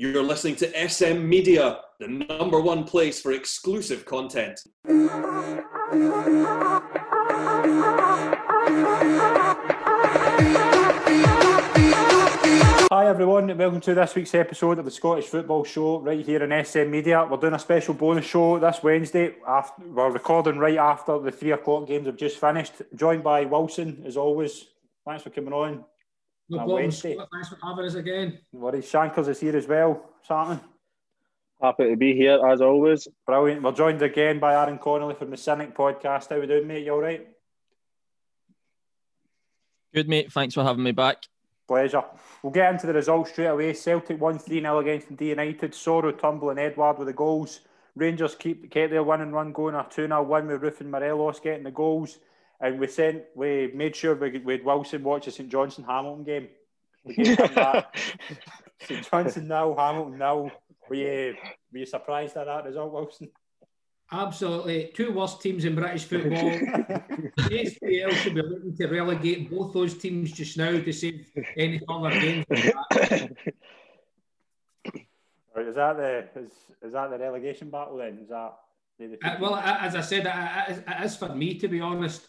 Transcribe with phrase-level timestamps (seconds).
[0.00, 4.58] You're listening to SM Media, the number one place for exclusive content.
[12.88, 16.64] Hi everyone, welcome to this week's episode of the Scottish Football Show right here on
[16.64, 17.28] SM Media.
[17.30, 19.34] We're doing a special bonus show this Wednesday.
[19.46, 22.72] After, we're recording right after the three o'clock games have just finished.
[22.94, 24.64] Joined by Wilson, as always.
[25.04, 25.84] Thanks for coming on.
[26.50, 27.14] No problem, Wednesday.
[27.14, 27.28] Scott.
[27.32, 28.38] Thanks for having us again.
[28.52, 28.88] No worries.
[28.88, 30.10] Shankers is here as well.
[30.26, 30.60] Something
[31.62, 33.06] Happy to be here as always.
[33.24, 33.62] brilliant.
[33.62, 36.30] We're joined again by Aaron Connolly from the Cynic podcast.
[36.30, 36.84] How we doing, mate?
[36.84, 37.28] You all right?
[39.94, 40.32] Good, mate.
[40.32, 41.26] Thanks for having me back.
[41.68, 42.02] Pleasure.
[42.42, 43.74] We'll get into the results straight away.
[43.74, 45.72] Celtic won 3 0 against Dundee United.
[45.72, 47.60] Soro, Turnbull, and Edouard with the goals.
[47.94, 49.74] Rangers keep kept their one and run going.
[49.76, 52.18] A 2 0 win with Roofe and Morelos getting the goals.
[52.60, 56.24] And we sent, we made sure we, we had Wilson watch the St Johnstone Hamilton
[56.24, 56.48] game.
[57.04, 57.94] We gave him that.
[58.82, 60.50] St Johnstone now, Hamilton now.
[60.88, 61.36] Were you,
[61.72, 63.30] were you surprised at that result, Wilson?
[64.12, 64.90] Absolutely.
[64.92, 66.32] Two worst teams in British football.
[66.50, 71.80] the SPL should be looking to relegate both those teams just now to save any
[71.88, 72.44] further games.
[75.54, 76.50] Right, is that the is,
[76.82, 78.18] is that the relegation battle then?
[78.22, 78.54] Is that
[78.98, 81.80] the, the Uh, well, as I said, it- it it is for me, to be
[81.80, 82.26] honest.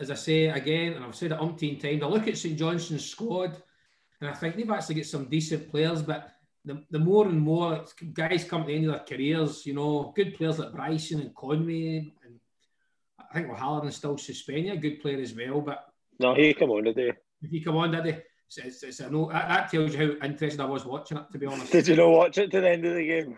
[0.00, 3.04] As I say again, and I've said it umpteen times, I look at St Johnstone's
[3.08, 3.60] squad
[4.20, 6.30] and I think they've actually got some decent players, but
[6.64, 10.12] the, the more and more guys come to the end of their careers, you know,
[10.14, 12.38] good players like Bryson and Conway, and
[13.18, 15.84] I think O'Halloran's still suspended, a good player as well, but
[16.20, 17.12] no, he come on today.
[17.42, 18.10] if you come on, did he?
[18.46, 21.24] It's, it's, it's a no, that, that tells you how interested I was watching it,
[21.32, 21.70] to be honest.
[21.72, 23.36] Did you not watch it to the end of the game?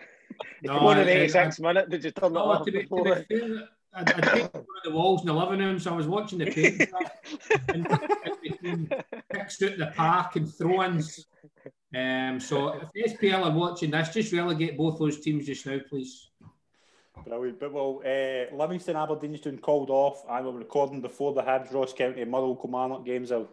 [0.63, 1.89] No, Come on in I- I- 86 minutes.
[1.91, 4.65] Did you turn it Oh, off to be, to be fair, I, I painted one
[4.77, 6.83] of the walls in the living room, so I was watching the paint
[7.69, 8.91] and, and between
[9.33, 11.27] kicks out the park and throw-ins.
[11.95, 15.79] Um, so if the SPL are watching this, just relegate both those teams just now,
[15.89, 16.31] please.
[17.25, 17.61] Brilliant.
[17.61, 21.93] But well, uh, Livingston Aberdeen's been called off, and we're recording before the Hibs Ross
[21.93, 23.49] County and Motherwell Kilmarnock games have,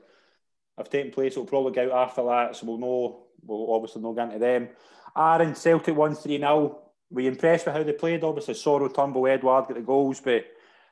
[0.77, 1.33] have taken place.
[1.33, 3.23] It'll probably go out after that, so we'll know.
[3.45, 4.69] We'll obviously know get into them.
[5.15, 6.79] Aaron Celtic 1 3 0
[7.09, 8.23] Were you impressed with how they played?
[8.23, 10.45] Obviously, Soro, Turnbull, Edouard got the goals, but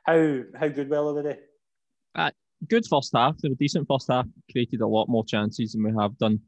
[0.04, 1.38] how how good well are they?
[2.68, 3.36] Good first half.
[3.38, 4.26] They were decent first half.
[4.50, 6.40] Created a lot more chances than we have done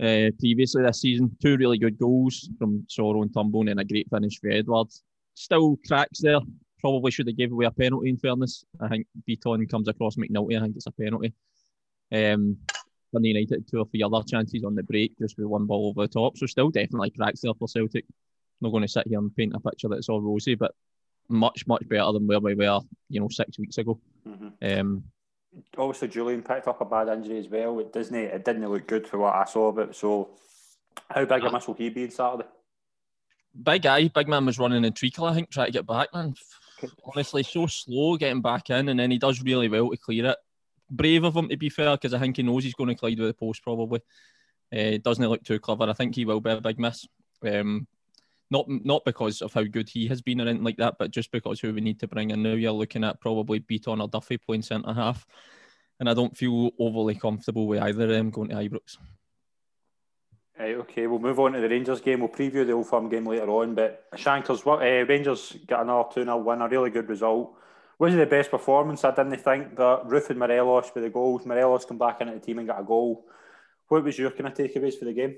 [0.00, 1.36] uh, previously this season.
[1.42, 4.88] Two really good goals from Soro and Turnbull, and then a great finish for Edouard.
[5.34, 6.38] Still cracks there.
[6.80, 8.10] Probably should have gave away a penalty.
[8.10, 10.56] In fairness, I think Bitton comes across McNulty.
[10.56, 11.34] I think it's a penalty.
[12.12, 12.58] Um,
[13.12, 16.06] Dundee United two or three other chances on the break, just with one ball over
[16.06, 16.38] the top.
[16.38, 18.04] So still definitely cracks there for Celtic.
[18.60, 20.74] Not going to sit here and paint a picture that's all rosy, but
[21.28, 23.98] much much better than where we were, you know, six weeks ago.
[24.62, 25.04] Um,
[25.78, 27.78] Obviously, Jullien picked up a bad injury as well.
[27.78, 28.14] It doesn't.
[28.14, 29.94] It didn't look good for what I saw of it.
[29.94, 30.30] So,
[31.08, 32.48] how big a miss will he be on Saturday?
[33.62, 36.34] big guy, big man was running in treacle, I think, trying to get back, man.
[37.04, 40.38] Honestly, so slow getting back in, and then he does really well to clear it.
[40.90, 43.18] Brave of him, to be fair, because I think he knows he's going to collide
[43.18, 44.00] with the post probably.
[44.74, 45.88] Uh, doesn't look too clever.
[45.88, 47.06] I think he will be a big miss.
[47.46, 47.86] Um,
[48.50, 51.30] not not because of how good he has been or anything like that, but just
[51.30, 52.50] because who we need to bring in now.
[52.50, 55.26] You're looking at probably Bitton or Duffy playing centre half,
[56.00, 58.98] and I don't feel overly comfortable with either of them going to Ibrox.
[60.58, 62.20] Right, okay, we'll move on to the Rangers game.
[62.20, 63.74] We'll preview the Old Firm game later on.
[63.74, 67.56] But Shankers, what uh, Rangers got another 2 0 win, a really good result.
[67.98, 71.44] Was it the best performance, I didn't think, that Roofe and Morelos with the goals.
[71.44, 73.24] Morelos come back into the team and got a goal.
[73.88, 75.36] What was your kind of takeaways for the game?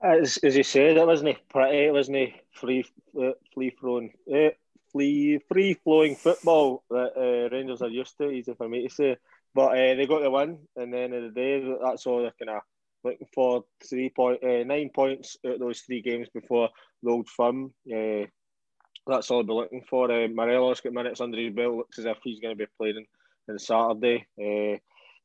[0.00, 1.86] As, as you said, it wasn't pretty.
[1.86, 2.84] It wasn't free,
[3.20, 4.50] uh, free flowing, uh,
[4.92, 8.30] free, free flowing football that uh, Rangers are used to.
[8.30, 9.16] Easy for me to say,
[9.54, 10.58] but uh, they got the win.
[10.76, 12.62] And then of the day, that's all they're kind of
[13.02, 13.64] looking for.
[13.88, 16.68] Three point, uh, nine points out of those three games before
[17.02, 17.72] the old firm.
[17.92, 18.26] Uh,
[19.04, 20.12] that's all they're looking for.
[20.12, 21.74] Uh, Morelos got minutes under his belt.
[21.74, 23.04] Looks as if he's going to be playing
[23.50, 24.26] on Saturday.
[24.40, 24.78] Uh,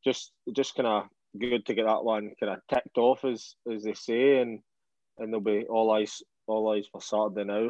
[0.03, 1.03] just, just kind of
[1.38, 4.59] good to get that one kind of ticked off, as as they say, and
[5.17, 7.69] and they'll be all eyes all eyes for Saturday now.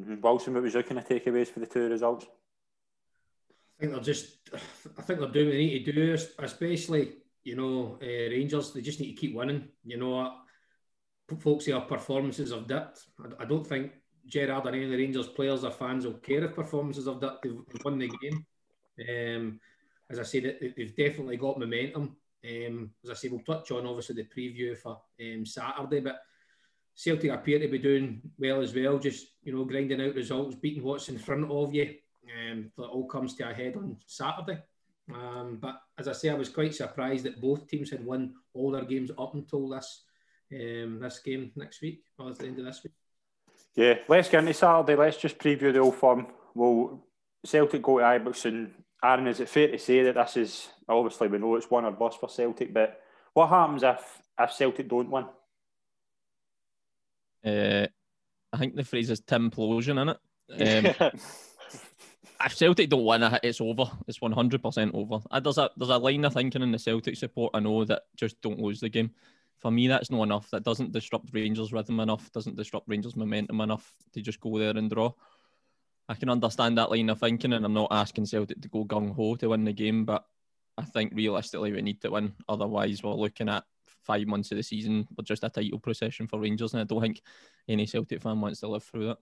[0.00, 0.20] Mm-hmm.
[0.20, 2.26] Wilson, what was your kind of takeaways for the two results?
[3.78, 4.36] I think they're just,
[4.98, 7.14] I think they're doing what they need to do, especially,
[7.44, 9.68] you know, uh, Rangers, they just need to keep winning.
[9.84, 10.34] You know,
[11.40, 13.04] folks say our performances have dipped.
[13.20, 13.92] I, I don't think
[14.26, 17.42] Gerrard or any of the Rangers players or fans will care if performances have dipped.
[17.42, 18.46] They've, they've won the game.
[19.08, 19.60] Um,
[20.10, 22.16] as I said, they- they've definitely got momentum.
[22.44, 26.20] Um, as I say, we'll touch on obviously the preview for um, Saturday, but
[26.94, 28.98] Celtic appear to be doing well as well.
[28.98, 31.94] Just you know, grinding out results, beating what's in front of you.
[32.24, 34.62] Um, that all comes to a head on Saturday.
[35.12, 38.70] Um, but as I say, I was quite surprised that both teams had won all
[38.70, 40.04] their games up until this
[40.52, 42.92] um, this game next week or at the end of this week.
[43.74, 44.96] Yeah, let's get into Saturday.
[44.96, 46.26] Let's just preview the old firm.
[46.54, 47.06] Will
[47.44, 51.28] Celtic go to Ibrox and Aaron, is it fair to say that this is obviously
[51.28, 53.00] we know it's one or bust for Celtic, but
[53.34, 55.26] what happens if if Celtic don't win?
[57.44, 57.86] Uh,
[58.52, 61.00] I think the phrase is Timplosion in it.
[61.00, 61.10] Um,
[62.44, 63.90] if Celtic don't win, it's over.
[64.06, 65.20] It's one hundred percent over.
[65.30, 67.50] Uh, there's a there's a line of thinking in the Celtic support.
[67.54, 69.10] I know that just don't lose the game.
[69.58, 70.50] For me, that's not enough.
[70.50, 72.30] That doesn't disrupt Rangers' rhythm enough.
[72.32, 75.12] Doesn't disrupt Rangers' momentum enough to just go there and draw.
[76.08, 79.14] I can understand that line of thinking, and I'm not asking Celtic to go gung
[79.14, 80.24] ho to win the game, but
[80.76, 82.34] I think realistically we need to win.
[82.48, 83.64] Otherwise, we're looking at
[84.04, 87.00] five months of the season with just a title procession for Rangers, and I don't
[87.00, 87.22] think
[87.68, 89.18] any Celtic fan wants to live through that.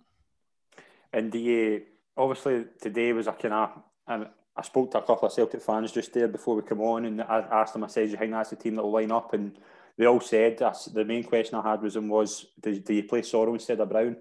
[1.12, 1.82] And the
[2.16, 6.12] obviously today was a kind of, I spoke to a couple of Celtic fans just
[6.12, 8.50] there before we come on, and I asked them, I said, "Do you think that's
[8.50, 9.58] the team that will line up?" And
[9.96, 13.22] they all said the main question I had was, "And was do, do you play
[13.22, 14.16] Soro instead of Brown?"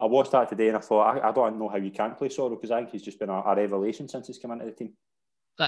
[0.00, 2.28] I watched that today and I thought, I, I don't know how you can play
[2.28, 4.72] Soro because I think he's just been a, a, revelation since he's come into the
[4.72, 4.92] team.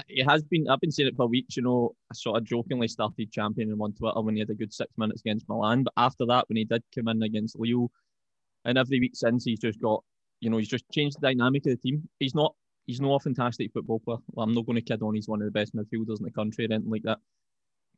[0.07, 0.67] It has been.
[0.67, 1.55] I've been saying it for weeks.
[1.55, 4.55] You know, I sort of jokingly started championing him on Twitter when he had a
[4.55, 7.91] good six minutes against Milan, but after that, when he did come in against Leo,
[8.65, 10.03] and every week since, he's just got,
[10.39, 12.09] you know, he's just changed the dynamic of the team.
[12.19, 12.55] He's not,
[12.87, 14.17] he's not a fantastic football player.
[14.31, 15.13] Well, I'm not going to kid on.
[15.13, 17.19] He's one of the best midfielders in the country or anything like that.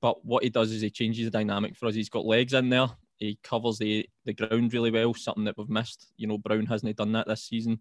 [0.02, 1.96] But what he does is he changes the dynamic for us.
[1.96, 2.90] He's got legs in there
[3.20, 6.12] he covers the, the ground really well, something that we've missed.
[6.18, 7.80] You know, Brown hasn't done that this season.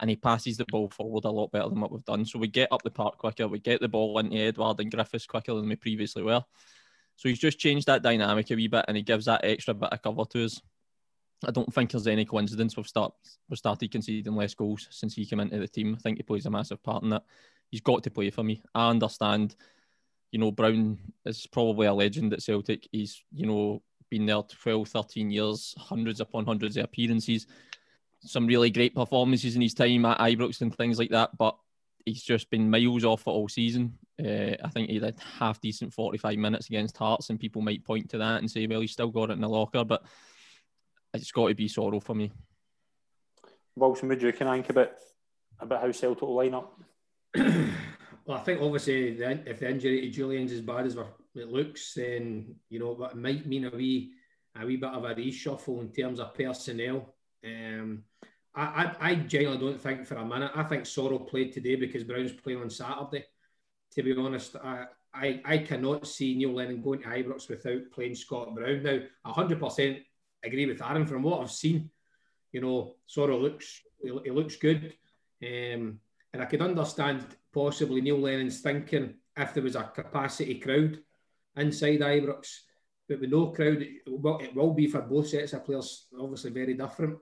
[0.00, 2.24] And he passes the ball forward a lot better than what we've done.
[2.24, 5.26] So we get up the park quicker, we get the ball into Edouard and Griffiths
[5.26, 6.42] quicker than we previously were.
[7.16, 9.92] So he's just changed that dynamic a wee bit and he gives that extra bit
[9.92, 10.60] of cover to us.
[11.46, 13.12] I don't think there's any coincidence we've start
[13.48, 15.94] we've started conceding less goals since he came into the team.
[15.94, 17.24] I think he plays a massive part in that.
[17.70, 18.62] He's got to play for me.
[18.74, 19.56] I understand,
[20.30, 22.88] you know, Brown is probably a legend at Celtic.
[22.92, 23.82] He's, you know,
[24.12, 27.46] been there 12, 13 years, hundreds upon hundreds of appearances,
[28.20, 31.30] some really great performances in his time at Ibrox and things like that.
[31.38, 31.56] But
[32.04, 33.96] he's just been miles off it all season.
[34.20, 38.10] Uh, I think he had half decent 45 minutes against Hearts, and people might point
[38.10, 40.04] to that and say, well, he's still got it in the locker, but
[41.14, 42.30] it's got to be Soro for me.
[43.76, 44.92] Wilson, would you can think about,
[45.58, 46.78] about how Celtic will line up?
[47.34, 51.48] well, I think obviously the, if the injury to Jullien's as bad as we're it
[51.48, 54.12] looks, then you know it might mean a wee
[54.60, 57.14] a wee bit of a reshuffle in terms of personnel.
[57.44, 58.04] Um,
[58.54, 60.52] I, I, I genuinely don't think for a minute.
[60.54, 63.24] I think Soro played today because Brown's playing on Saturday.
[63.94, 68.14] To be honest, I, I, I cannot see Neil Lennon going to Ibrox without playing
[68.14, 68.82] Scott Brown.
[68.82, 70.02] Now, 100%
[70.44, 71.06] agree with Aaron.
[71.06, 71.90] From what I've seen,
[72.52, 74.94] you know, Soro looks he looks good.
[75.42, 76.00] Um,
[76.32, 80.98] and I could understand possibly Neil Lennon's thinking if there was a capacity crowd
[81.56, 82.58] inside Ibrox.
[83.08, 86.50] But with no crowd, it will, it will be for both sets of players, obviously
[86.50, 87.18] very different.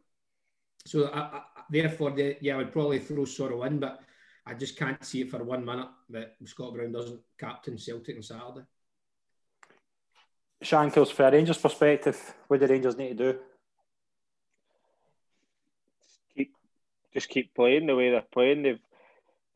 [0.87, 4.01] So, I, I, therefore, the, yeah, I would probably throw Soro in, but
[4.47, 8.23] I just can't see it for one minute that Scott Brown doesn't captain Celtic on
[8.23, 8.67] Saturday.
[10.63, 13.39] Shankles, for a Rangers perspective, what do Rangers need to do?
[16.37, 16.53] Keep,
[17.15, 18.63] just keep playing the way they're playing.
[18.63, 18.79] They've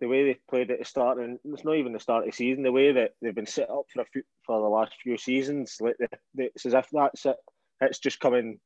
[0.04, 2.36] the way they've played at the start, and it's not even the start of the
[2.36, 5.16] season, the way that they've been set up for a few, for the last few
[5.16, 7.36] seasons, like the, the, it's as if that's it.
[7.80, 8.60] It's just coming,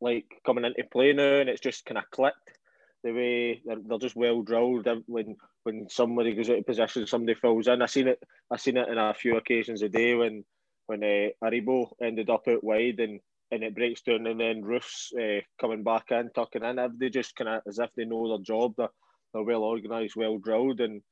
[0.00, 2.36] like coming into play now, and it's just kind of clicked.
[3.02, 4.86] The way they're, they're just well drilled.
[5.06, 7.82] When when somebody goes out of position, somebody falls in.
[7.82, 8.22] I seen it.
[8.48, 10.44] I seen it in a few occasions a day when
[10.86, 13.18] when uh, Aribo ended up out wide and
[13.50, 16.78] and it breaks down, and then Roofe's uh, coming back in, tucking in.
[17.00, 18.74] They just kind of as if they know their job.
[18.76, 18.88] They're,
[19.32, 21.02] they're well organised, well drilled, and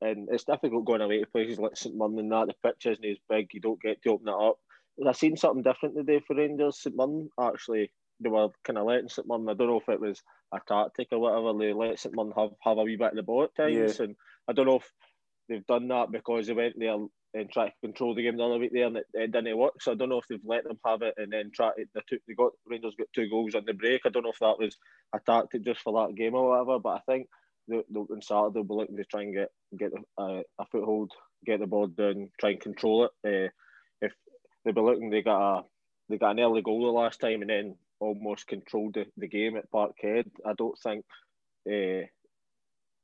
[0.00, 2.48] and it's difficult going away to places like St Mirren that.
[2.48, 4.58] The pitch isn't as big, you don't get to open it up.
[5.06, 6.82] I seen something different today for Rangers.
[6.82, 9.48] St Mirren actually they were kind of letting St Mirren.
[9.48, 11.58] I don't know if it was a tactic or whatever.
[11.58, 14.04] They let St Mirren have, have a wee bit of the ball at times, yeah.
[14.04, 14.16] and
[14.48, 14.92] I don't know if
[15.48, 16.96] they've done that because they went there
[17.34, 19.74] and tried to control the game the other week there, and it, it didn't work.
[19.80, 21.70] So I don't know if they've let them have it and then try.
[21.76, 24.02] They took they got Rangers got two goals on the break.
[24.04, 24.76] I don't know if that was
[25.14, 27.28] a tactic just for that game or whatever, but I think
[27.68, 31.12] they, they, on Saturday they'll be looking to try and get get a, a foothold,
[31.44, 33.10] get the ball down, try and control it.
[33.26, 33.50] Uh,
[34.00, 34.12] if
[34.64, 35.62] they'll be looking, they got a
[36.08, 39.56] they got an early goal the last time and then almost controlled the, the game
[39.56, 40.26] at Parkhead.
[40.44, 41.04] I don't think
[41.66, 42.06] uh,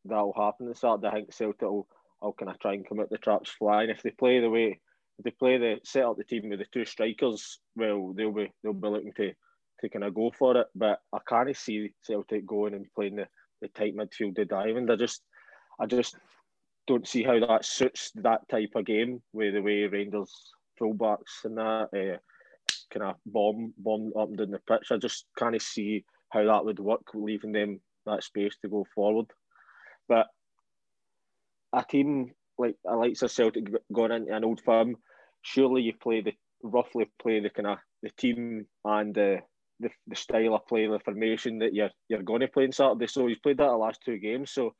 [0.04, 1.08] that'll happen this Saturday.
[1.08, 1.88] I think Celtic will,
[2.20, 3.90] will kind of try and come out the traps flying.
[3.90, 4.80] If they play the way
[5.18, 8.50] if they play the set up the team with the two strikers, well, they'll be
[8.62, 9.32] they'll be looking to
[9.80, 10.66] to kind of go for it.
[10.74, 13.28] But I can't see Celtic going and playing the
[13.60, 14.90] the tight midfield of Diamond.
[14.90, 15.22] I just,
[15.80, 16.16] I just
[16.86, 20.32] don't see how that suits that type of game with the way Rangers
[20.80, 21.88] fullbacks and that.
[21.94, 22.18] Uh,
[22.92, 24.88] kind of bomb bomb up and down the pitch.
[24.90, 29.26] I just can't see how that would work, leaving them that space to go forward.
[30.08, 30.26] But
[31.72, 34.96] a team like I like Celtic going into an old firm,
[35.42, 39.16] surely you play the roughly play the kind of the team and
[39.80, 43.06] the the style of play, the formation that you're you're going to play on Saturday.
[43.06, 44.52] So he's played that the last two games.
[44.52, 44.74] So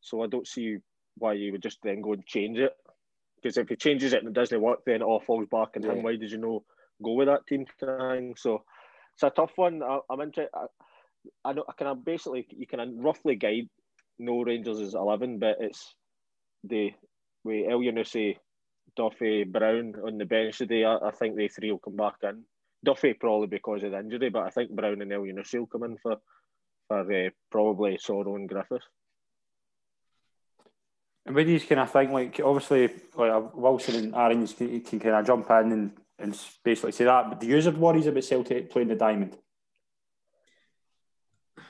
[0.00, 0.78] so I don't see
[1.16, 2.72] why you would just then go and change it.
[3.42, 5.84] Because if he changes it and it doesn't work, then it all falls back And
[5.84, 5.92] yeah.
[5.92, 6.02] him.
[6.02, 6.64] Why did you know
[7.02, 8.34] go with that team thing?
[8.36, 8.64] So
[9.14, 9.82] it's a tough one.
[9.82, 10.50] I, am interested.
[10.54, 10.66] I,
[11.44, 13.68] I know I can basically you can roughly guide
[14.18, 15.94] no Rangers is eleven, but it's
[16.64, 16.90] the
[17.44, 18.36] way Elyounoussi,
[18.96, 20.84] Duffy, Brown on the bench today.
[20.84, 22.44] I, I, think they three will come back in.
[22.86, 25.98] Duffy probably because of the injury, but I think Brown and Elyounoussi will come in
[25.98, 26.16] for
[26.88, 28.86] for uh, probably Soro and Griffiths.
[31.26, 35.00] And with these kind of thing, like obviously, like uh, Wilson and Aaron can, can
[35.00, 35.90] kind of jump in and,
[36.20, 37.28] and basically say that.
[37.28, 39.36] But do you have worries about Celtic playing the diamond?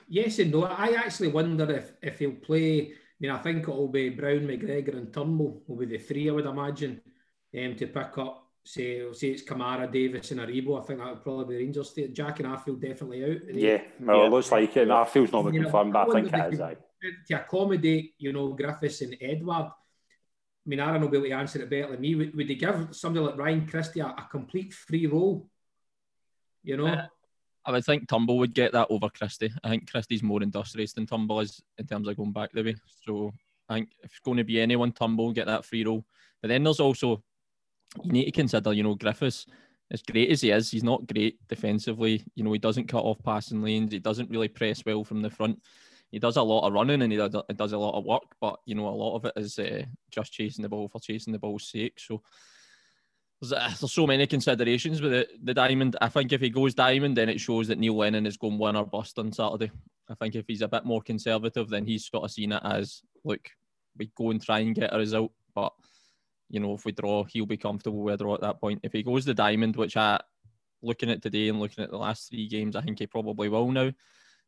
[0.09, 0.65] Yes and no.
[0.65, 2.93] I actually wonder if if he'll play.
[2.93, 6.29] I mean, I think it'll be Brown, McGregor, and Turnbull will be the three.
[6.29, 7.01] I would imagine
[7.59, 8.46] um, to pick up.
[8.67, 10.83] Say, say it's Kamara, Davis, and Aribo.
[10.83, 11.91] I think that would probably be Rangers.
[11.91, 12.15] State.
[12.15, 13.55] Jack and Arfield definitely out.
[13.55, 14.27] Yeah, well, yeah.
[14.27, 14.83] it looks like it.
[14.83, 16.61] And Arfield's not been confirmed, but I think it is.
[16.61, 16.77] Aye
[17.27, 19.67] to accommodate, you know, Griffiths and Edouard.
[19.67, 22.15] I mean, Aaron will be able to answer it better than me.
[22.15, 25.49] Would, would they give somebody like Ryan Christie a, a complete free role?
[26.63, 26.87] You know?
[26.87, 27.07] Uh,
[27.65, 29.53] I would think Turnbull would get that over Christie.
[29.63, 32.77] I think Christie's more industrious than Turnbull is in terms of going back the way.
[33.05, 33.33] So
[33.69, 36.05] I think if it's going to be anyone, Turnbull get that free role.
[36.43, 37.23] But then there's also,
[38.05, 39.47] you need to consider, you know, Griffiths,
[39.91, 42.25] as great as he is, he's not great defensively.
[42.35, 43.93] You know, he doesn't cut off passing lanes.
[43.93, 45.61] He doesn't really press well from the front
[46.11, 48.75] he does a lot of running and he does, a lot of work, but you
[48.75, 51.69] know a lot of it is uh, just chasing the ball for chasing the ball's
[51.69, 51.99] sake.
[51.99, 52.23] So
[53.41, 55.97] there's, uh, there's so many considerations with the, the diamond.
[56.01, 58.77] I think if he goes diamond, then it shows that Neil Lennon is going win
[58.77, 59.71] or bust on Saturday.
[60.09, 63.03] I think if he's a bit more conservative, then he's sort of seen it as
[63.25, 63.51] look,
[63.99, 65.73] we go and try and get a result, but
[66.49, 68.81] you know if we draw, he'll be comfortable with a draw at that point.
[68.83, 70.21] If he goes the diamond, which I
[70.83, 73.71] looking at today and looking at the last three games, I think he probably will
[73.71, 73.91] now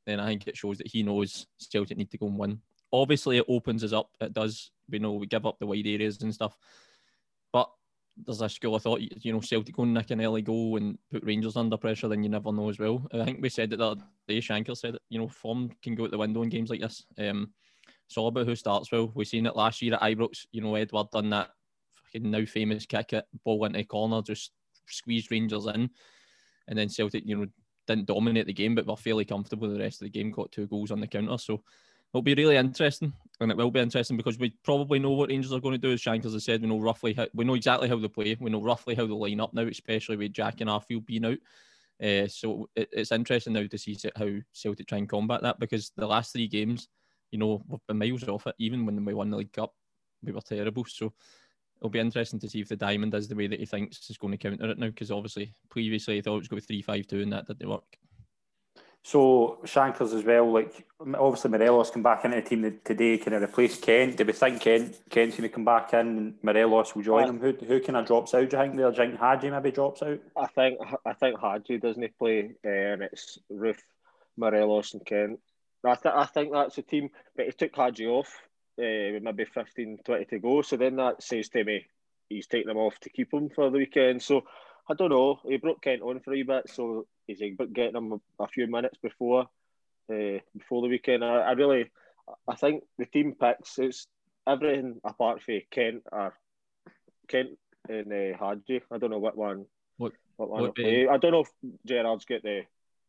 [0.09, 2.61] then I think it shows that he knows Celtic need to go and win.
[2.91, 4.11] Obviously, it opens us up.
[4.21, 4.71] It does.
[4.89, 6.57] We know we give up the wide areas and stuff,
[7.53, 7.71] but
[8.17, 9.03] there's a school of thought.
[9.03, 12.23] You know, Celtic go and nick an early goal and put Rangers under pressure, then
[12.23, 13.07] you never know as well.
[13.13, 14.39] I think we said that the other day.
[14.39, 17.05] Shanker said that you know form can go out the window in games like this.
[17.19, 17.53] Um,
[18.07, 19.13] it's all about who starts well.
[19.15, 20.47] We've seen it last year at Ibrox.
[20.53, 21.51] You know, Edouard done that
[22.15, 24.53] now famous kick it, ball into a corner, just
[24.87, 25.91] squeezed Rangers in,
[26.69, 27.47] and then Celtic, you know,
[27.87, 30.31] didn't dominate the game, but were fairly comfortable the rest of the game.
[30.31, 31.63] Got two goals on the counter, so
[32.13, 35.53] it'll be really interesting, and it will be interesting because we probably know what Rangers
[35.53, 35.93] are going to do.
[35.93, 38.37] As Shankers has said, we know roughly how we know exactly how they play.
[38.39, 41.39] We know roughly how they line up now, especially with Jack and Arfield being out.
[42.03, 45.91] Uh, so it, it's interesting now to see how Celtic try and combat that because
[45.97, 46.89] the last three games,
[47.33, 48.55] you know, we've been miles off it.
[48.59, 49.75] Even when we won the League Cup,
[50.23, 50.85] we were terrible.
[50.85, 51.13] So
[51.79, 54.19] it'll be interesting to see if the diamond is the way that he thinks is
[54.19, 56.75] going to counter it now, because obviously previously he thought it was going to be
[56.75, 57.97] three five two, and that didn't work.
[59.05, 63.43] So Shankers as well, like obviously Morelos come back into the team today, kind of
[63.43, 64.17] replace Kent.
[64.17, 67.41] Do we think Kent Kent's going to come back in and Morelos will join him?
[67.41, 68.51] Who who kind of drops out?
[68.51, 68.91] Do you think there?
[68.91, 70.19] Do you think Hagi maybe drops out?
[70.37, 73.81] I think I think Hagi doesn't play, uh, and it's Roofe,
[74.37, 75.41] Morelos, and Kent.
[75.87, 78.29] I, th- I think that's the team, but he took Hagi off
[78.79, 80.63] uh, with maybe 15, 20 to go.
[80.63, 81.87] So then that says to me
[82.29, 84.23] he's taking them off to keep them for the weekend.
[84.23, 84.43] So
[84.89, 85.41] I don't know.
[85.45, 89.43] He brought Kent on for a bit, so he's getting him a, few minutes before
[90.11, 91.25] uh, before the weekend.
[91.25, 91.91] I, I, really,
[92.47, 94.07] I think the team picks it's
[94.47, 96.35] everything apart from Kent or
[97.29, 97.59] Kent
[97.89, 98.83] and uh, Hagi.
[98.91, 99.67] I don't know what one.
[99.99, 100.79] What, what one what.
[100.79, 101.51] I don't know if
[101.87, 102.63] Gerrard's got the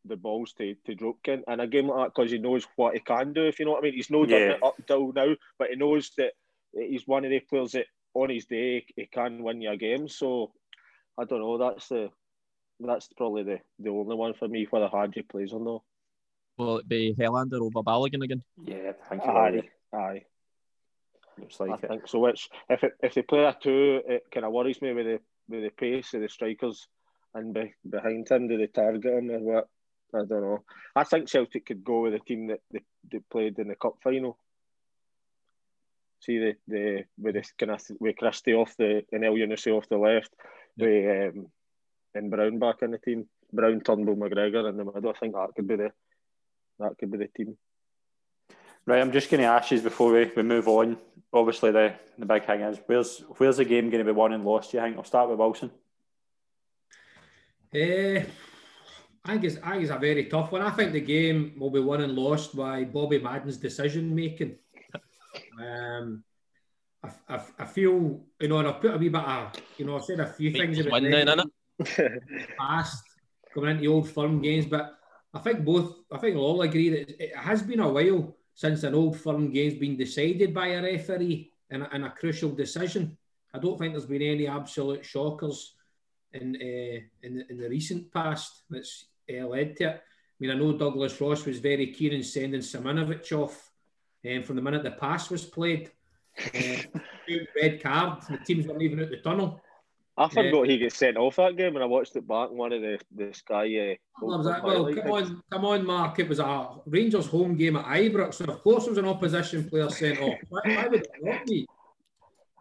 [0.06, 2.94] the balls to, to drop Kent in a game like that because he knows what
[2.94, 3.94] he can do, if you know what I mean.
[3.94, 6.34] He's no done it up till now, but he knows that
[6.74, 10.08] he's one of the players that on his day he can win your game.
[10.08, 10.52] So
[11.18, 12.10] I don't know, that's the
[12.80, 15.84] that's probably the, the only one for me whether Hagi plays or not.
[16.58, 18.44] Will it be Helander over Balogun again?
[18.64, 20.24] Yeah, I think aye, aye.
[21.38, 21.88] Looks like I it.
[21.88, 22.20] think so.
[22.20, 25.20] Which if it, if they play a two, it kind of worries me with the
[25.48, 26.88] with the pace of the strikers
[27.34, 28.48] and be, behind him.
[28.48, 29.70] Do they target him or what?
[30.14, 30.64] I don't know.
[30.96, 33.96] I think Celtic could go with the team that they, they played in the cup
[34.04, 34.38] final.
[36.22, 39.88] See the the with this kind of with Christie off the and El Elyounoussi off
[39.88, 40.34] the left,
[40.76, 40.86] yeah.
[40.86, 41.48] with um,
[42.16, 43.28] and Brown back in the team.
[43.52, 45.10] Brown, Turnbull, McGregor in the middle.
[45.10, 45.92] I think that could be the
[46.80, 47.58] that could be the team.
[48.86, 50.98] Right, I'm just going to ask you before we, we move on.
[51.32, 54.44] Obviously, the, the big thing is where's where's the game going to be won and
[54.44, 54.72] lost?
[54.72, 54.98] Do you think?
[54.98, 55.72] I'll start with Wilson.
[57.74, 58.22] Uh,
[59.26, 60.62] I think, it's, I think it's a very tough one.
[60.62, 64.56] I think the game will be won and lost by Bobby Madden's decision making.
[65.62, 66.24] Um,
[67.04, 69.98] I, I, I, feel, you know, and I've put a wee bit of, you know,
[69.98, 71.50] I've said a few Make things then, innit?
[72.60, 73.04] past
[73.54, 74.98] coming into old firm games, but
[75.34, 78.84] I think both, I think we'll all agree that it has been a while since
[78.84, 83.18] an old firm game's been decided by a referee in a, in a crucial decision.
[83.54, 85.76] I don't think there's been any absolute shockers
[86.34, 89.96] in uh, in, the, in the recent past that's uh, led to it.
[89.96, 93.72] I mean, I know Douglas Ross was very keen in sending Simunovic off
[94.30, 95.92] um, from the minute the pass was played.
[96.56, 97.00] Uh,
[97.62, 99.62] red card, the teams weren't even out the tunnel.
[100.20, 102.52] I forgot he gets sent off that game, when I watched it back.
[102.52, 103.66] One of the the Sky.
[103.92, 106.20] Uh, well, come on, come on, Mark.
[106.20, 109.70] It was a Rangers home game at Ibrox, so of course there was an opposition
[109.70, 110.38] player sent off.
[110.50, 111.66] Why, why would it not be?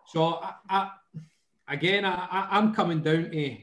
[0.06, 0.90] So I, I,
[1.68, 3.56] again, I, am coming down to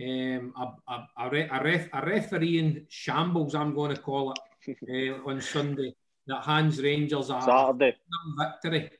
[0.00, 3.54] um, a, a, a, ref, a refereeing shambles.
[3.54, 4.76] I'm going to call it
[5.26, 5.94] uh, on Sunday.
[6.26, 7.96] That hands Rangers a Saturday
[8.38, 8.90] victory.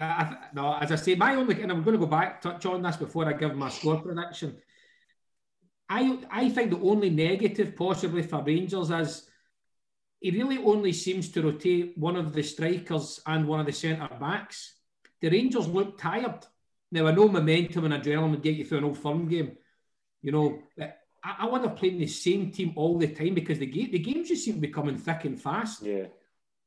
[0.00, 2.82] I, no, as I say, my only, and I'm going to go back touch on
[2.82, 4.56] this before I give my score prediction.
[5.88, 9.28] I I think the only negative possibly for Rangers is
[10.20, 14.08] he really only seems to rotate one of the strikers and one of the centre
[14.20, 14.74] backs.
[15.20, 16.46] The Rangers look tired.
[16.92, 19.56] Now I know momentum and adrenaline would get you through an old firm game.
[20.22, 23.58] You know, I, I want to play in the same team all the time because
[23.58, 25.82] the game the games just seem to be coming thick and fast.
[25.82, 26.06] Yeah.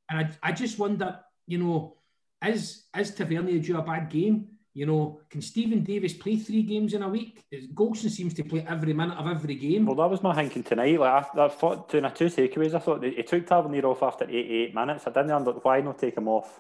[0.10, 1.98] And I, I just wonder, you know,
[2.46, 4.48] is is Tavernier due a bad game?
[4.76, 7.44] You know, can Stephen Davis play three games in a week?
[7.76, 9.86] Goldson seems to play every minute of every game.
[9.86, 11.00] Well, that was my thinking tonight.
[11.00, 14.26] Like I, I thought, doing a two takeaways, I thought he took Tavernier off after
[14.26, 15.04] 88 minutes.
[15.06, 16.60] I didn't understand why not take him off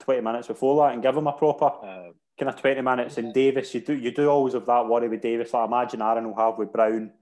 [0.00, 3.18] 20 minutes before that and give him a proper uh, kind of 20 minutes.
[3.18, 5.52] And Davis, you do you do always have that worry with Davis.
[5.52, 7.12] Like imagine Aaron will have with Brown.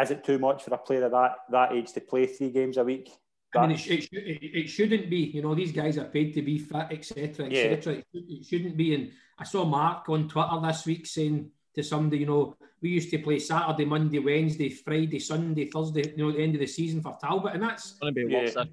[0.00, 2.78] Is it too much for a player of that that age to play three games
[2.78, 3.10] a week?
[3.54, 5.18] I mean, it, it, it, shouldn't be.
[5.18, 7.94] You know, these guys are paid to be fit, etc., etc.
[7.94, 8.20] Yeah.
[8.20, 8.94] It, shouldn't be.
[8.94, 13.10] And I saw Mark on Twitter this week saying to somebody, you know, we used
[13.10, 16.12] to play Saturday, Monday, Wednesday, Friday, Sunday, Thursday.
[16.14, 18.64] You know, the end of the season for Talbot, and that's going to be yeah.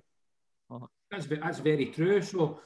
[0.69, 0.88] uh-huh.
[1.10, 2.22] That's that's very true.
[2.22, 2.60] So,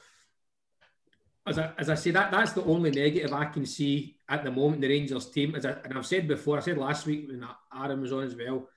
[1.46, 4.50] as I, as I say, that that's the only negative I can see at the
[4.50, 4.82] moment.
[4.82, 8.00] The Rangers team, as I, and I've said before, I said last week when Aaron
[8.00, 8.68] was on as well.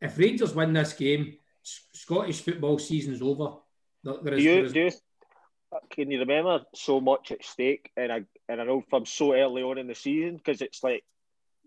[0.00, 3.56] If Rangers win this game Scottish football season's over.
[4.02, 4.90] There, is, do you, do you,
[5.72, 8.16] uh, can you remember so much at stake in a
[8.52, 10.36] in an old firm so early on in the season?
[10.36, 11.04] Because it's like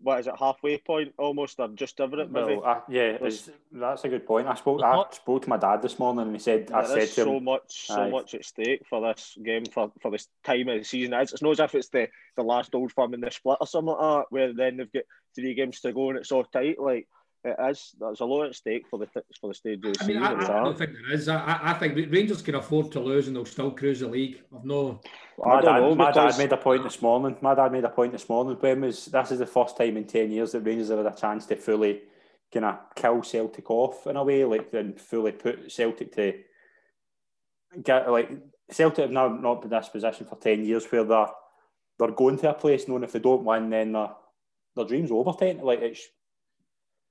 [0.01, 2.31] what is it halfway point almost or just over it?
[2.31, 2.55] Maybe?
[2.55, 3.17] Well, I, yeah,
[3.71, 4.47] that's a good point.
[4.47, 7.37] I spoke I spoke to my dad this morning and he said I said so
[7.37, 8.09] him, much so aye.
[8.09, 11.13] much at stake for this game for, for this time of the season.
[11.13, 13.67] It's, it's not as if it's the, the last old firm in the split or
[13.67, 15.03] something like that, where then they've got
[15.33, 16.79] three games to go and it's all tight.
[16.79, 17.07] Like
[17.45, 17.95] it is.
[17.99, 19.07] There's a lot at stake for the
[19.39, 21.29] for the stage of the I mean, I, I, don't think there is.
[21.29, 24.41] I, I think Rangers can afford to lose and they'll still cruise the league.
[24.55, 24.99] I've no.
[25.37, 27.37] My, dad, know, my dad made a point this morning.
[27.41, 28.57] My dad made a point this morning.
[28.59, 31.15] When was this is the first time in ten years that Rangers have had a
[31.15, 32.01] chance to fully
[32.51, 36.33] kind of kill Celtic off in a way, like and fully put Celtic to
[37.83, 38.31] get like
[38.71, 41.27] Celtic have now not been in this position for ten years where they're
[41.99, 44.09] they're going to a place knowing if they don't win then their
[44.75, 45.33] their dreams over.
[45.37, 46.07] Ten like it's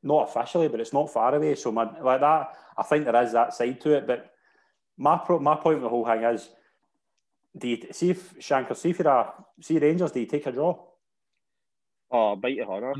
[0.04, 1.54] not officially, but it's not far away.
[1.54, 4.06] So my, like that, I think there is that side to it.
[4.06, 4.30] But
[4.96, 6.48] my pro, my point with the whole thing is,
[7.56, 10.52] do you see if Shanker, see if you're a, see Rangers, do you take a
[10.52, 10.78] draw?
[12.10, 12.96] Oh, bite your heart off.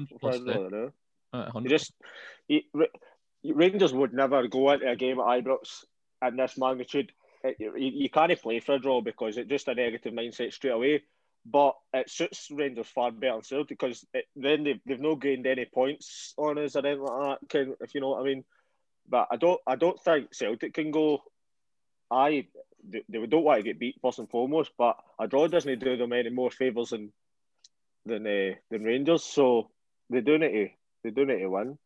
[1.65, 1.93] You just
[2.49, 2.63] you,
[3.45, 5.85] Rangers would never go into a game at Ibrox
[6.27, 7.13] in this magnitude.
[7.43, 10.71] It, you, you can't play for a draw because it's just a negative mindset straight
[10.71, 11.03] away.
[11.47, 15.47] But it suits Rangers far better than Celtic because it, then they've, they've not gained
[15.47, 17.49] any points on us or anything like that.
[17.49, 18.45] Can, if you know what I mean.
[19.07, 21.23] But I don't I don't think Celtic can go.
[22.11, 22.47] I
[22.89, 25.97] they, they don't want to get beat first and foremost, but a draw doesn't do
[25.97, 27.13] them any more favours than
[28.07, 29.23] than uh, than Rangers.
[29.23, 29.71] So
[30.09, 30.69] they do need to
[31.03, 31.79] they do need to win.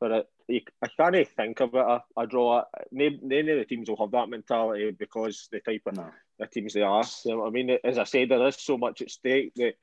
[0.00, 2.64] But you, I can't think about a, a draw.
[2.90, 6.10] None of the teams will have that mentality because the type of no.
[6.40, 7.04] The teams they are.
[7.24, 9.74] You know what I mean, as I said, there is so much at stake that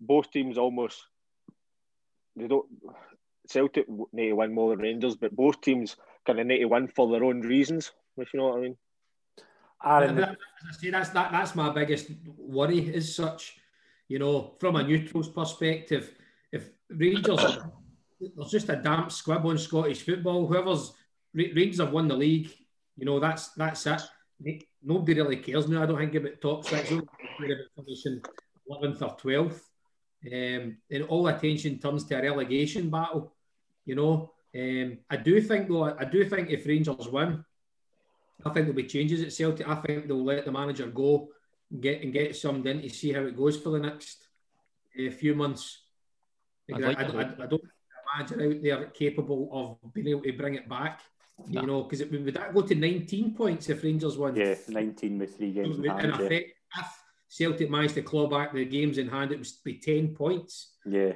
[0.00, 0.98] both teams almost
[2.36, 2.66] they don't.
[3.48, 6.86] Celtic need to win more than Rangers, but both teams kind of need to win
[6.86, 7.90] for their own reasons.
[8.16, 8.76] If you know what I mean.
[9.84, 10.36] Aaron, as
[10.68, 12.78] I say, that's that, that's my biggest worry.
[12.78, 13.58] Is such,
[14.08, 16.14] you know, from a neutral's perspective,
[16.52, 17.58] if Rangers
[18.20, 20.46] there's just a damp squib on Scottish football.
[20.46, 20.92] Whoever's
[21.34, 22.50] Rangers have won the league,
[22.96, 24.02] you know that's that's it.
[24.82, 25.82] Nobody really cares now.
[25.82, 26.88] I don't think about top six.
[27.76, 28.22] Finishing
[28.66, 29.68] eleventh or twelfth.
[30.26, 33.32] um, and all attention turns to a relegation battle.
[33.84, 37.44] You know, um, I do think though, I do think if Rangers win,
[38.44, 39.68] I think there'll be changes at Celtic.
[39.68, 41.28] I think they'll let the manager go,
[41.80, 44.26] get and get somebody in to see how it goes for the next
[44.98, 45.78] uh, few months.
[46.68, 50.22] Like I, I, I, I don't think a manager out there capable of being able
[50.22, 51.00] to bring it back.
[51.48, 51.66] You Nah.
[51.66, 54.34] know, because it would that go to 19 points if Rangers won?
[54.36, 56.14] Yeah, 19 with three games in hand.
[56.20, 56.26] Yeah.
[56.38, 60.74] if Celtic managed to claw back the games in hand, it would be 10 points.
[60.86, 61.12] yeah.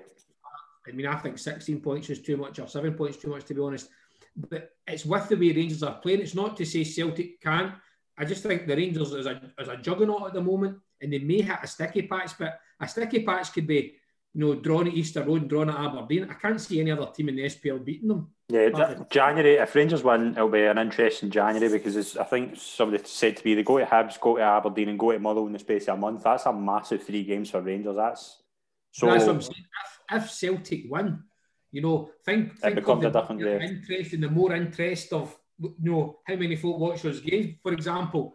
[0.86, 3.54] I mean, I think 16 points is too much, or seven points too much, to
[3.54, 3.88] be honest.
[4.36, 6.20] But it's with the way Rangers are playing.
[6.20, 7.72] It's not to say Celtic can't.
[8.18, 11.20] I just think the Rangers is a, is a juggernaut at the moment, and they
[11.20, 13.96] may hit a sticky patch, but a sticky patch could be,
[14.34, 16.28] you know, drawn at Easter Road and drawn at Aberdeen.
[16.28, 18.28] I can't see any other team in the SPL beating them.
[18.48, 19.54] Yeah, Ja- January.
[19.54, 23.46] If Rangers win, it'll be an interesting January because it's, I think somebody said to
[23.46, 25.86] me they go to Hibs, go to Aberdeen, and go to Motherwell in the space
[25.86, 26.24] of a month.
[26.24, 27.96] That's a massive three games for Rangers.
[27.96, 28.42] That's
[28.90, 29.06] so.
[29.06, 29.64] That's what I'm saying.
[30.10, 31.22] If, if Celtic win,
[31.70, 35.36] you know, think, think of the a different bigger interest and the more interest of
[35.58, 37.54] you know how many folk watch those games.
[37.62, 38.34] For example,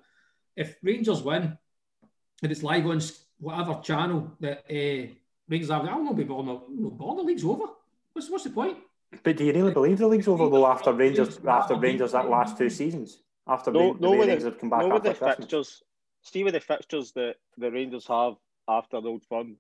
[0.56, 1.58] if Rangers win
[2.42, 3.02] and it's live on
[3.40, 5.14] whatever channel that uh,
[5.50, 6.46] Rangers have, I'll not be born.
[6.46, 7.66] No, born the league's over.
[8.14, 8.78] What's what's the point?
[9.24, 12.58] But do you really believe the league's over though after Rangers after Rangers that last
[12.58, 13.22] two seasons?
[13.48, 15.16] After No, Ra- no, the way Rangers the, have come back no with after the
[15.16, 15.36] Christmas.
[15.38, 15.84] fixtures.
[16.22, 18.34] See with the fixtures that the Rangers have
[18.68, 19.56] after the Old Firm.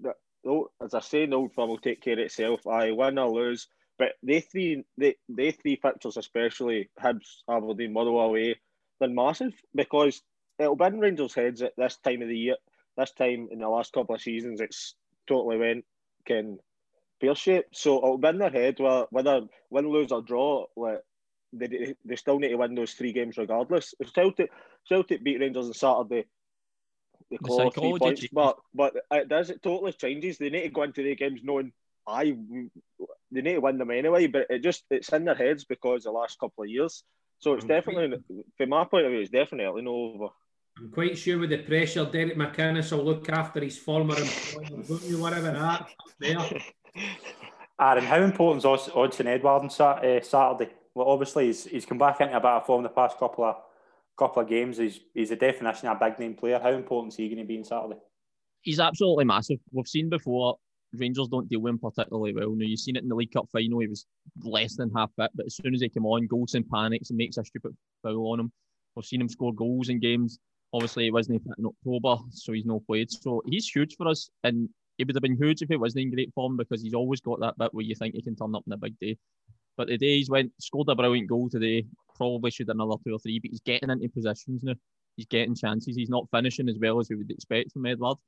[0.00, 2.66] The, no, as I say, the Old Firm will take care of itself.
[2.66, 3.66] I win or lose,
[3.98, 8.54] but they three, they, they three fixtures, especially Hibs, Aberdeen, Motherwell away,
[9.00, 10.22] they're massive because
[10.58, 12.56] it'll be in Rangers' heads at this time of the year.
[12.96, 14.94] This time in the last couple of seasons, it's
[15.26, 15.84] totally went
[16.24, 16.58] can
[17.20, 17.76] pear shaped.
[17.76, 21.02] So it'll be in their head whether whether win, lose or draw, like
[21.52, 23.94] they, they still need to win those three games regardless.
[24.00, 24.50] If Celtic
[24.88, 26.26] Celtic beat Rangers on Saturday,
[27.30, 30.38] they The claw three points, but but it does it totally changes.
[30.38, 31.72] They need to go into the games knowing
[32.06, 32.36] I
[33.32, 36.12] they need to win them anyway, but it just it's in their heads because the
[36.12, 37.02] last couple of years.
[37.38, 37.68] So it's Mhm.
[37.68, 40.28] definitely, from my point of view, it's definitely no over.
[40.78, 45.02] I'm quite sure with the pressure, Derek McInnes will look after his former employer, won't
[45.04, 46.38] you, whatever that up there.
[47.80, 50.72] Aaron, how important is Os- Odsonne Edouard on uh, Saturday?
[50.94, 53.56] Well, obviously he's, he's come back into a bit of form the past couple of
[54.18, 54.78] couple of games.
[54.78, 56.58] He's he's a definition of a big name player.
[56.58, 58.00] How important is he going to be on Saturday?
[58.66, 59.58] he's absolutely massive.
[59.72, 60.56] We've seen before
[60.92, 62.50] Rangers don't deal with him particularly well.
[62.50, 63.78] Now you've seen it in the League Cup final.
[63.78, 64.06] He was
[64.42, 67.38] less than half fit, but as soon as he came on, Goldson panics and makes
[67.38, 68.52] a stupid foul on him.
[68.94, 70.38] We've seen him score goals in games.
[70.76, 73.10] Obviously, he wasn't fit in October, so he's not played.
[73.10, 76.14] So he's huge for us, and he would have been huge if he wasn't in
[76.14, 78.64] great form because he's always got that bit where you think he can turn up
[78.66, 79.16] in a big day.
[79.78, 81.86] But today he's went scored a brilliant goal today.
[82.14, 84.74] Probably should have another two or three, but he's getting into positions now.
[85.16, 85.96] He's getting chances.
[85.96, 88.18] He's not finishing as well as we would expect from Edouard,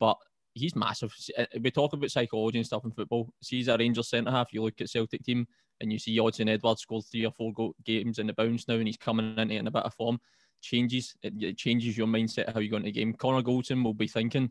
[0.00, 0.16] but
[0.54, 1.14] he's massive.
[1.36, 3.32] Uh, We talk about psychology and stuff in football.
[3.42, 4.52] See, he's a Rangers centre half.
[4.52, 5.46] You look at Celtic team
[5.80, 7.52] and you see Odsonne Edouard scored three or four
[7.84, 10.18] games in the bounce now, and he's coming into it in a bit of form.
[10.62, 13.12] Changes it, it changes your mindset how you go into the game.
[13.14, 14.48] Connor Goldson will be thinking,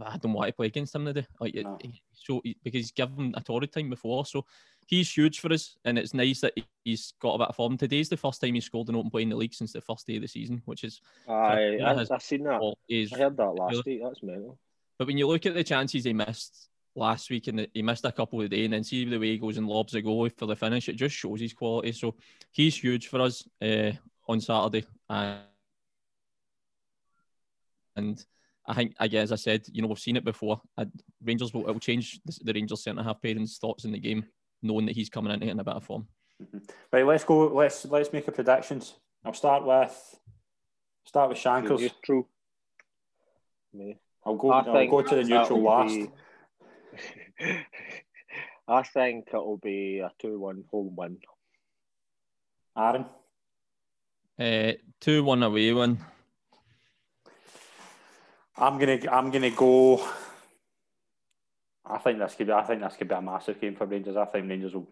[0.00, 1.26] I don't want to play against him today.
[1.40, 1.76] Like No.
[1.82, 4.46] he- so because he's given a torrid time before, so
[4.86, 7.76] he's huge for us, and it's nice that he- he's got a bit of form.
[7.76, 10.06] Today's the first time he's scored an open play in the league since the first
[10.06, 12.60] day of the season, which is Aye, I, has- I seen that.
[12.88, 14.00] is I heard that last week.
[14.02, 14.56] That's mental.
[14.98, 18.12] but when you look at the chances he missed last week and he missed a
[18.12, 20.54] couple today, and then see the way he goes and lobs a goal for the
[20.54, 21.90] finish, it just shows his quality.
[21.90, 22.14] So
[22.52, 23.90] he's huge for us uh,
[24.28, 24.84] on Saturday.
[25.10, 25.38] And,
[27.96, 28.24] and
[28.66, 30.60] I think, again, as I said, you know, we've seen it before.
[30.78, 30.84] Uh,
[31.24, 34.24] Rangers will it'll change the, the Rangers centre half pairings thoughts in the game,
[34.62, 36.06] knowing that he's coming into it in a bit of form.
[36.92, 37.48] Right, let's go.
[37.48, 38.94] Let's let's make a predictions.
[39.24, 40.20] I'll start with
[41.04, 41.80] start with Shankers.
[41.80, 42.28] Neutral.
[43.74, 43.98] Me.
[44.24, 44.52] I'll go.
[44.52, 45.94] I I'll go to the neutral that'll last.
[45.94, 46.10] be-
[48.68, 51.18] I think it'll be a two-one home win.
[52.78, 53.06] Aaron.
[54.40, 55.98] Uh, 2 1 away win.
[58.56, 60.02] I'm gonna I'm gonna go.
[61.84, 64.16] I think this could be I think this could be a massive game for Rangers.
[64.16, 64.88] I think Rangers will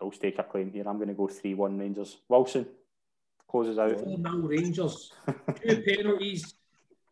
[0.00, 0.84] will stake a claim here.
[0.86, 2.16] I'm gonna go three one Rangers.
[2.26, 2.66] Wilson
[3.46, 4.00] closes out.
[4.00, 5.12] Four nil Rangers,
[5.62, 6.54] two penalties,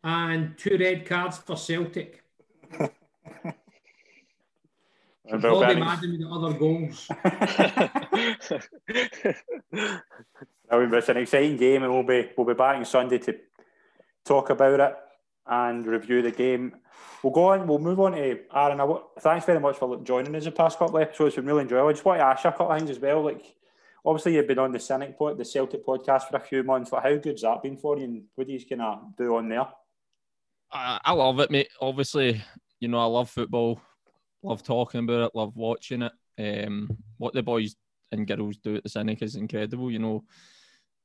[0.03, 2.23] and two red cards for Celtic.
[5.25, 7.07] And Bill Bobby Bennings- Madden with the other goals.
[10.69, 13.37] I mean, it's an exciting game, and we'll be we'll be back on Sunday to
[14.25, 14.95] talk about it
[15.47, 16.75] and review the game.
[17.21, 17.67] We'll go on.
[17.67, 18.81] We'll move on to Aaron.
[18.81, 21.29] I, thanks very much for joining us the past couple of episodes.
[21.29, 21.89] It's been really enjoyable.
[21.89, 23.23] I just want to ask you a couple of things as well.
[23.23, 23.43] Like,
[24.05, 26.89] obviously, you've been on the Cynic pod, the Celtic podcast for a few months.
[26.89, 28.03] But how good's that been for you?
[28.05, 29.67] And what are you kind of do on there?
[30.71, 31.69] I, I love it, mate.
[31.79, 32.41] Obviously,
[32.79, 33.81] you know, I love football,
[34.43, 36.11] love talking about it, love watching it.
[36.37, 37.75] Um, what the boys
[38.11, 39.91] and girls do at the Cynic is incredible.
[39.91, 40.23] You know,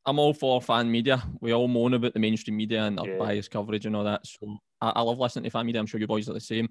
[0.04, 1.22] I'm all for fan media.
[1.40, 3.18] We all moan about the mainstream media and their Yeah.
[3.18, 4.26] biased coverage and all that.
[4.26, 5.80] So I, I love listening to fan media.
[5.80, 6.68] I'm sure you boys are the same.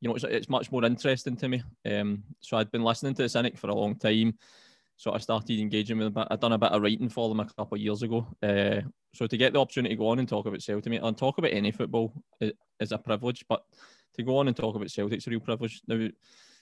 [0.00, 1.62] You know, it's, it's much more interesting to me.
[1.90, 4.38] Um, so I'd been listening to the Cynic for a long time.
[4.96, 6.26] So I started engaging with them.
[6.30, 8.26] I'd done a bit of writing for them a couple of years ago.
[8.42, 8.80] Uh,
[9.14, 11.52] so to get the opportunity to go on and talk about Celtic, and talk about
[11.52, 13.62] any football is, is a privilege, but
[14.16, 15.80] to go on and talk about Celtic's a real privilege.
[15.86, 16.08] Now,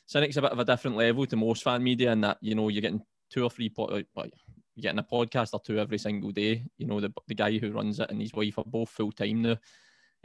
[0.07, 2.69] Cynic's a bit of a different level to most fan media in that, you know,
[2.69, 4.35] you're getting two or three, po- like,
[4.79, 6.65] getting a podcast or two every single day.
[6.79, 9.43] You know, the, the guy who runs it and his wife are both full time
[9.43, 9.57] now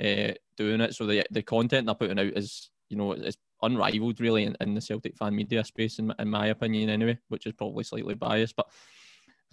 [0.04, 0.96] uh, doing it.
[0.96, 4.74] So the, the content they're putting out is, you know, it's unrivaled really in, in
[4.74, 8.56] the Celtic fan media space, in, in my opinion, anyway, which is probably slightly biased.
[8.56, 8.68] But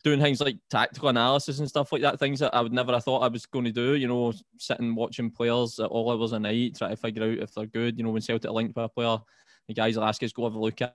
[0.07, 3.03] doing things like tactical analysis and stuff like that, things that I would never have
[3.03, 6.43] thought I was going to do, you know, sitting watching players at all hours of
[6.43, 7.99] night, trying to figure out if they're good.
[7.99, 9.19] You know, when Celtic linked with a player,
[9.67, 10.95] the guys will ask us, go have a look at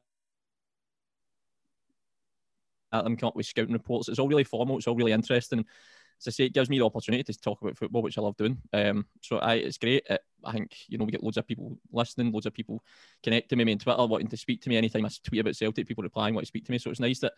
[2.94, 4.08] at them, come up with scouting reports.
[4.08, 5.60] It's all really formal, it's all really interesting.
[5.60, 8.38] As I say, it gives me the opportunity to talk about football, which I love
[8.38, 8.60] doing.
[8.72, 10.06] Um, so I, it's great.
[10.10, 12.82] It, I think you know we get loads of people listening, loads of people
[13.24, 15.86] connecting with me on Twitter, wanting to speak to me anytime I tweet about Celtic.
[15.86, 16.78] People replying, want to speak to me.
[16.78, 17.34] So it's nice that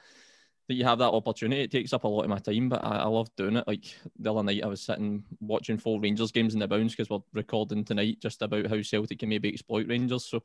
[0.68, 1.62] that you have that opportunity.
[1.62, 3.68] It takes up a lot of my time, but I, I love doing it.
[3.68, 3.86] Like
[4.18, 7.20] the other night, I was sitting watching four Rangers games in the bounds because we're
[7.34, 10.26] recording tonight just about how Celtic can maybe exploit Rangers.
[10.26, 10.38] So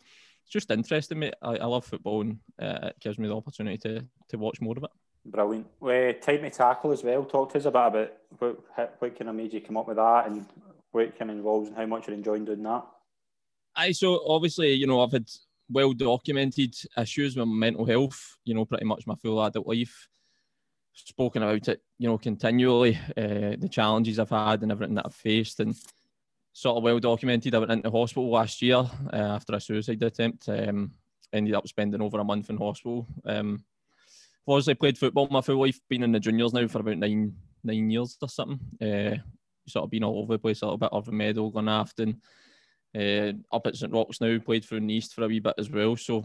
[0.43, 1.35] it's just interesting, mate.
[1.41, 4.77] I, I love football and uh, it gives me the opportunity to to watch more
[4.77, 4.91] of it.
[5.25, 5.67] Brilliant.
[5.81, 7.25] Well, time to tackle as well.
[7.25, 9.97] Talk to us a bit about what, what kind of made you come up with
[9.97, 10.47] that and
[10.91, 12.85] what kind of involves and how much you're enjoying doing that.
[13.77, 15.31] I so obviously, you know, I've had
[15.71, 20.09] well documented issues with mental health, you know, pretty much my full adult life.
[20.93, 25.15] Spoken about it, you know, continually, uh, the challenges I've had and everything that I've
[25.15, 25.77] faced, and
[26.53, 27.55] sort of well documented.
[27.55, 30.49] I went into hospital last year uh, after a suicide attempt.
[30.49, 30.93] Um,
[31.33, 33.07] ended up spending over a month in hospital.
[33.25, 33.65] Um,
[34.47, 37.35] I've obviously played football my full life, been in the juniors now for about nine
[37.63, 38.59] nine years or something.
[38.81, 39.17] Uh,
[39.69, 42.19] sort of been all over the place a little bit, Irvine Meadow, Glenafton,
[42.96, 45.70] uh, up at St Roch's now, played for the East for a wee bit as
[45.70, 45.96] well.
[45.96, 46.24] So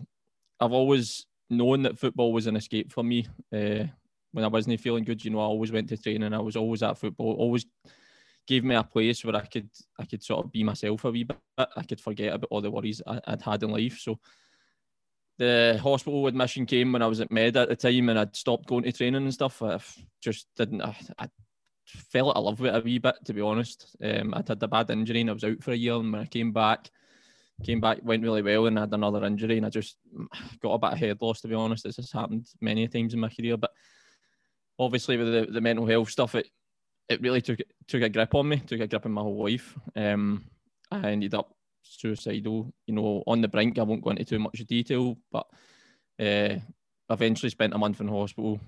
[0.59, 3.27] I've always known that football was an escape for me.
[3.53, 3.85] Uh,
[4.31, 6.33] when I wasn't feeling good, you know, I always went to training.
[6.33, 7.33] I was always at football.
[7.33, 7.65] Always
[8.47, 11.23] gave me a place where I could I could sort of be myself a wee
[11.23, 11.37] bit.
[11.57, 13.99] I could forget about all the worries I, would had in life.
[13.99, 14.19] So
[15.37, 18.67] the hospital admission came when I was at Med at the time, and I'd stopped
[18.67, 19.61] going to training and stuff.
[19.61, 19.79] I
[20.21, 20.81] just didn't.
[20.81, 21.27] I, I
[21.85, 23.95] fell out of love with it a wee bit, to be honest.
[24.03, 26.21] Um, I'd had a bad injury and I was out for a year, and when
[26.21, 26.89] I came back,
[27.63, 29.97] came back went really well, and I had another injury, and I just
[30.61, 31.83] got a bit of head loss, to be honest.
[31.83, 33.71] This has happened many times in my career, but
[34.79, 36.47] obviously with the, the mental health stuff, it
[37.09, 39.77] it really took took a grip on me, took a grip on my whole life.
[39.95, 40.45] Um,
[40.91, 43.77] I ended up suicidal, you know, on the brink.
[43.77, 45.45] I won't go into too much detail, but
[46.19, 46.55] uh,
[47.09, 48.59] eventually spent a month in hospital.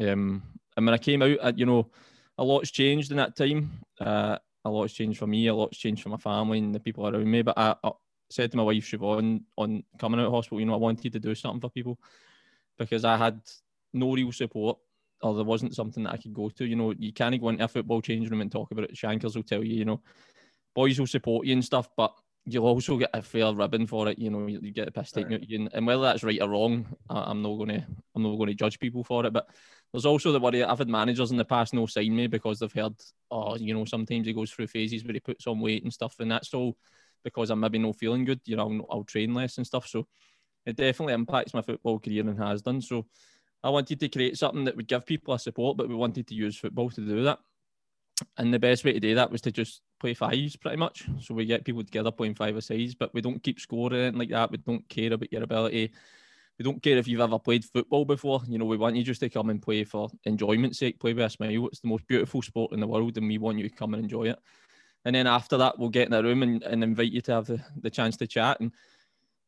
[0.00, 0.42] Um,
[0.76, 1.90] and when I came out, I, you know,
[2.38, 3.70] a lot's changed in that time.
[4.00, 7.06] Uh, a lot's changed for me, a lot's changed for my family and the people
[7.06, 7.42] around me.
[7.42, 7.92] But I, I
[8.30, 11.20] said to my wife Siobhan on coming out of hospital, you know, I wanted to
[11.20, 11.98] do something for people
[12.78, 13.40] because I had
[13.92, 14.78] no real support
[15.22, 16.64] or there wasn't something that I could go to.
[16.64, 18.96] You know, you can't go into a football change room and talk about it.
[18.96, 20.00] Shankers will tell you, you know,
[20.74, 22.12] boys will support you and stuff, but
[22.44, 24.18] you'll also get a fair ribbon for it.
[24.18, 26.24] You know, you, you get a piss taken out of you, and, and whether that's
[26.24, 29.24] right or wrong, I, I'm not going to I'm not going to judge people for
[29.24, 29.32] it.
[29.32, 29.48] But
[29.94, 32.72] there's also the worry I've had managers in the past no sign me because they've
[32.72, 32.94] heard,
[33.30, 36.16] oh, you know, sometimes he goes through phases where he puts on weight and stuff,
[36.18, 36.76] and that's all
[37.22, 38.40] because I'm maybe not feeling good.
[38.44, 39.86] You know, I'll, I'll train less and stuff.
[39.86, 40.08] So
[40.66, 42.80] it definitely impacts my football career and has done.
[42.80, 43.06] So
[43.62, 46.34] I wanted to create something that would give people a support, but we wanted to
[46.34, 47.38] use football to do that.
[48.36, 51.04] And the best way to do that was to just play fives pretty much.
[51.20, 54.50] So we get people together playing five sides, but we don't keep scoring like that.
[54.50, 55.92] We don't care about your ability.
[56.58, 58.40] We don't care if you've ever played football before.
[58.46, 61.24] You know, we want you just to come and play for enjoyment's sake, play with
[61.24, 61.66] a smile.
[61.66, 64.02] It's the most beautiful sport in the world, and we want you to come and
[64.04, 64.38] enjoy it.
[65.04, 67.46] And then after that, we'll get in a room and, and invite you to have
[67.46, 68.60] the, the chance to chat.
[68.60, 68.72] And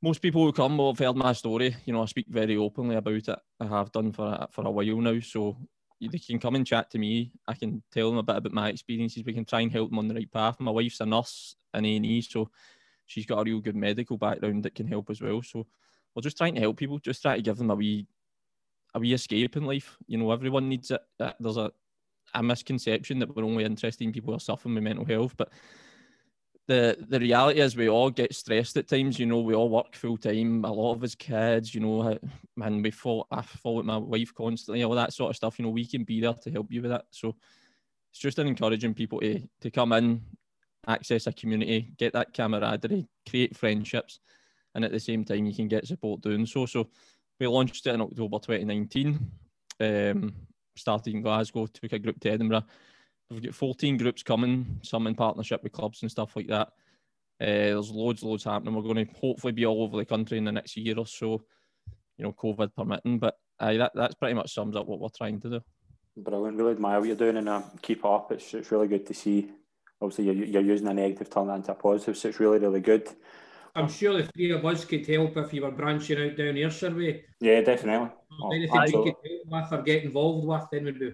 [0.03, 1.77] most people who come will have heard my story.
[1.85, 3.39] You know, I speak very openly about it.
[3.61, 5.19] I have done for a, for a while now.
[5.21, 5.57] So
[6.01, 7.33] they can come and chat to me.
[7.49, 9.25] I can tell them a bit about my experiences.
[9.25, 10.61] We can try and help them on the right path.
[10.61, 12.51] My wife's a nurse in A&E, so
[13.07, 15.43] she's got a real good medical background that can help as well.
[15.43, 15.67] So
[16.17, 18.07] we're just trying to help people, just try to give them a wee,
[18.95, 19.97] a wee escape in life.
[20.07, 21.03] You know, everyone needs it.
[21.21, 21.71] Uh, there's a,
[22.35, 25.51] a misconception that we're only interested in people who are suffering with mental health, but
[26.69, 29.19] the the reality is we all get stressed at times.
[29.19, 30.65] You know, we all work full time.
[30.65, 32.19] A lot of us kids, you know,
[32.57, 33.27] man, we fall.
[33.31, 34.83] I fall with my wife constantly.
[34.83, 35.59] All that sort of stuff.
[35.59, 37.05] You know, we can be there to help you with that.
[37.11, 37.37] So
[38.11, 40.23] it's just an encouraging people to to come in,
[40.89, 44.19] access a community, get that camaraderie, create friendships,
[44.77, 46.67] and at the same time you can get support doing so.
[46.67, 46.89] So
[47.41, 49.31] we launched it in October 2019.
[49.81, 50.35] Um,
[50.77, 52.65] started in Glasgow, took a group to Edinburgh.
[53.31, 56.69] We've got 14 groups coming, some in partnership with clubs and stuff like that.
[57.41, 58.75] Uh, there's loads, loads happening.
[58.75, 61.43] We're going to hopefully be all over the country in the next year or so,
[62.19, 63.19] you know, COVID permitting.
[63.19, 65.61] But uh, that that's pretty much sums up what we're trying to do.
[66.19, 66.59] Brilliant.
[66.59, 68.31] Really admire what you're doing and uh, keep up.
[68.31, 69.51] It's, it's really good to see.
[70.01, 72.17] Obviously, you're, you're using a negative, turn that into a positive.
[72.17, 73.09] So it's really, really good.
[73.77, 76.95] I'm sure the three of us could help if you were branching out down Ayrshire
[76.95, 77.25] way.
[77.41, 78.11] Yeah, definitely.
[78.41, 81.13] Oh, Anything we could help with or get involved with, then we'd be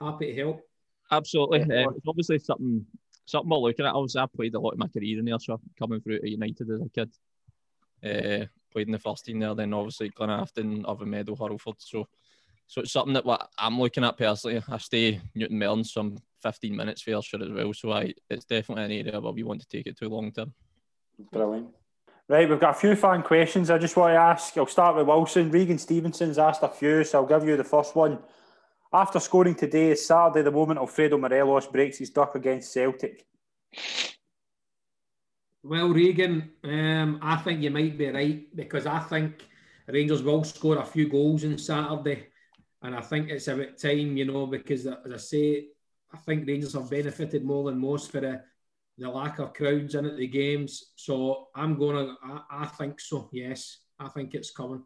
[0.00, 0.62] happy to help.
[1.10, 1.60] Absolutely.
[1.62, 2.86] Um, it's obviously something
[3.26, 3.94] something we're looking at.
[3.94, 6.80] Obviously, I played a lot of my career in Ayrshire, coming through to United as
[6.80, 7.12] a kid.
[8.02, 11.74] Uh, played in the first team there, then obviously glen Glenafton, Meadow, Hurlford.
[11.78, 12.08] So,
[12.66, 14.62] so it's something that what I'm looking at personally.
[14.66, 18.84] I stay Newton Mearns some 15 minutes for Ayrshire as well, so I it's definitely
[18.84, 20.54] an area where we want to take it to long term.
[21.32, 21.68] Brilliant.
[22.30, 24.54] Right, we've got a few fan questions I just want to ask.
[24.58, 25.50] I'll start with Wilson.
[25.50, 28.18] Regan Stevenson's asked a few, so I'll give you the first one.
[28.92, 33.24] After scoring today, is Saturday the moment Alfredo Morelos breaks his duck against Celtic?
[35.62, 39.46] Well, Regan, um, I think you might be right because I think
[39.86, 42.26] Rangers will score a few goals on Saturday.
[42.82, 45.68] And I think it's about time, you know, because as I say,
[46.12, 48.42] I think Rangers have benefited more than most for the
[48.98, 50.92] the lack of crowds in at the games.
[50.96, 53.78] So I'm going to, I, I think so, yes.
[53.98, 54.82] I think it's coming.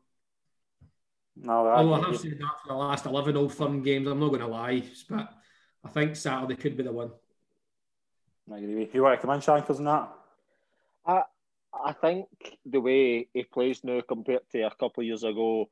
[1.36, 4.28] No, Although I have said that for the last 11 Old Firm games, I'm not
[4.28, 5.32] going to lie, but
[5.84, 7.10] I think Saturday could be the one.
[8.52, 8.90] I agree.
[8.92, 10.12] You want to come in, Shankers, on that?
[11.06, 11.22] I,
[11.84, 12.26] I think
[12.66, 15.68] the way he plays now compared to a couple of years ago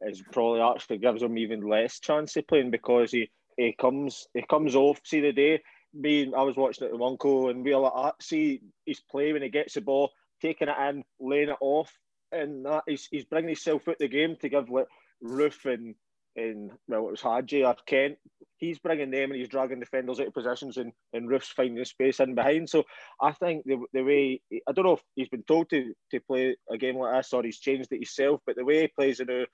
[0.00, 4.42] is probably actually gives him even less chance of playing because he, he comes he
[4.50, 5.00] comes off.
[5.04, 5.62] See the day
[5.96, 9.34] me, I was watching it with Uncle, and we were like, ah, see he's playing
[9.34, 11.92] when he gets the ball, taking it in, laying it off,
[12.32, 14.86] and that he's, he's bringing himself out the game to give like
[15.22, 15.94] Roofe and
[16.36, 18.18] and well, it was Hagi or Kent.
[18.58, 22.20] He's bringing them and he's dragging defenders out of positions, and, and Roofe's finding space
[22.20, 22.68] in behind.
[22.68, 22.84] So
[23.20, 26.56] I think the, the way I don't know if he's been told to, to play
[26.70, 29.28] a game like this or he's changed it himself, but the way he plays it
[29.28, 29.44] now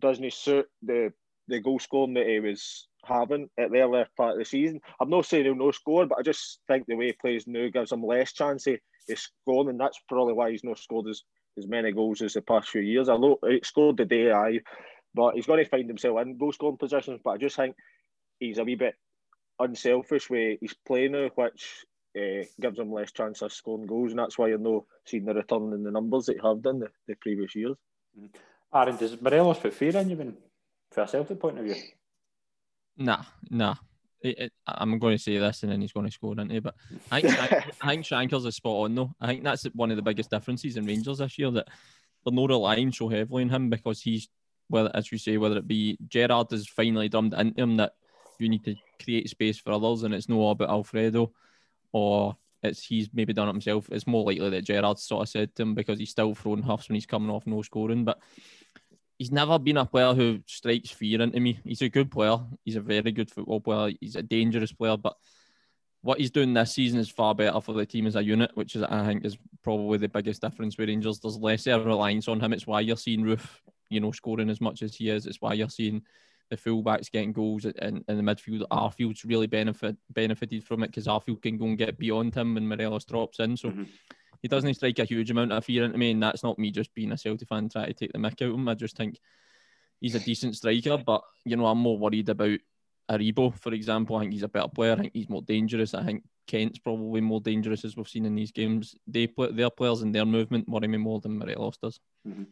[0.00, 1.12] doesn't suit the
[1.48, 4.80] the goal scoring that he was having at the earlier part of the season.
[5.00, 7.68] I'm not saying he'll no score, but I just think the way he plays now
[7.72, 8.78] gives him less chance of,
[9.14, 11.22] scoring, and that's probably why he's not scored as,
[11.56, 13.08] as many goals as the past few years.
[13.08, 14.60] I know he scored the day, I,
[15.14, 17.20] but he's going to find himself in goal scoring positions.
[17.24, 17.74] But I just think
[18.38, 18.96] he's a wee bit
[19.58, 21.84] unselfish way he's playing now, which
[22.16, 25.34] uh, gives him less chance of scoring goals, and that's why you're not seeing the
[25.34, 27.76] return in the numbers that you have done the, the previous years.
[28.74, 30.36] Aaron, does Morelos put fear in you when,
[30.92, 31.76] from a Celtic point of view?
[32.98, 33.76] Nah, nah.
[34.20, 36.62] It, it, I'm going to say this and then he's going to score, into it.
[36.62, 36.74] But
[37.10, 37.38] I think,
[37.82, 39.14] I think Shankers is spot on, though.
[39.20, 41.68] I think that's one of the biggest differences in Rangers this year that
[42.24, 44.28] they're not relying so heavily on him because he's,
[44.68, 47.92] well, as you say, whether it be Gerrard has finally drummed into him that
[48.40, 51.32] you need to create space for others and it's not all about Alfredo
[51.92, 53.88] or it's he's maybe done it himself.
[53.90, 56.88] It's more likely that Gerrard sort of said to him because he's still throwing huffs
[56.88, 58.04] when he's coming off no scoring.
[58.04, 58.18] But
[59.18, 61.58] he's never been a player who strikes fear into me.
[61.64, 62.38] He's a good player.
[62.64, 63.92] He's a very good football player.
[64.00, 65.16] He's a dangerous player, but
[66.02, 68.76] what he's doing this season is far better for the team as a unit, which
[68.76, 71.18] is I think is probably the biggest difference with Rangers.
[71.18, 72.52] There's less reliance on him.
[72.52, 75.26] It's why you're seeing Roofe, you know, scoring as much as he is.
[75.26, 76.02] It's why you're seeing
[76.50, 78.62] the fullbacks getting goals in, in the midfield.
[78.70, 82.68] Arfield's really benefit benefited from it because Arfield can go and get beyond him when
[82.68, 83.56] Morelos drops in.
[83.56, 83.82] So mm-hmm
[84.40, 86.94] he doesn't strike a huge amount of fear into me, and that's not me just
[86.94, 88.68] being a Celtic fan trying to take the mick out of him.
[88.68, 89.18] I just think
[90.00, 92.58] he's a decent striker, but you know, I'm more worried about
[93.10, 94.16] Aribo, for example.
[94.16, 94.92] I think he's a better player.
[94.92, 95.94] I think he's more dangerous.
[95.94, 98.94] I think Kent's probably more dangerous as we've seen in these games.
[99.06, 102.00] They play their players and their movement worry me more than Morelos does.
[102.26, 102.44] Mm-hmm.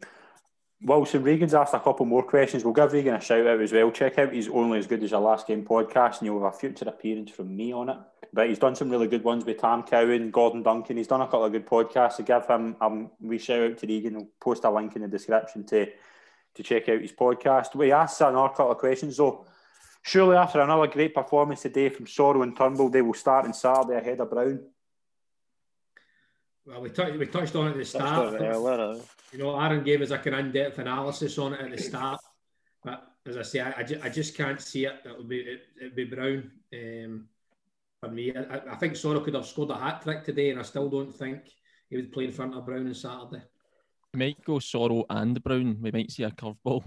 [0.83, 2.63] Wilson Regan's asked a couple more questions.
[2.63, 3.91] We'll give Regan a shout out as well.
[3.91, 6.57] Check out his Only As Good As Your Last Game podcast, and you'll have a
[6.57, 7.97] future appearance from me on it.
[8.33, 10.99] But he's done some really good ones with Tam Cowan, Gordon Duncan.
[10.99, 12.15] He's done a couple of good podcasts.
[12.15, 14.15] So give him um, we shout out to Regan.
[14.15, 15.87] We'll post a link in the description to
[16.57, 17.75] to check out his podcast.
[17.75, 19.47] We asked another couple of questions though.
[20.03, 23.99] Surely after another great performance today from Soro and Turnbull, they will start on Saturday
[23.99, 24.61] ahead of Brown.
[26.67, 28.35] Well, we, touched we touched on it at the start.
[28.35, 29.03] It
[29.33, 32.21] you know, Aaron gave us like an in-depth analysis on it at the start,
[32.83, 34.95] but as I say, I, I, just, I just can't see it.
[35.05, 37.29] It'll be it, will be Brown um,
[38.01, 38.35] for me.
[38.35, 41.15] I, I think Soro could have scored a hat trick today, and I still don't
[41.15, 41.43] think
[41.89, 43.45] he would play in front of Brown on Saturday.
[44.15, 45.79] Might go Soro and Brown.
[45.81, 46.83] We might see a curveball.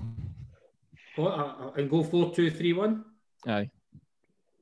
[1.15, 3.05] What, uh, uh, and go four two three one.
[3.47, 3.69] Aye.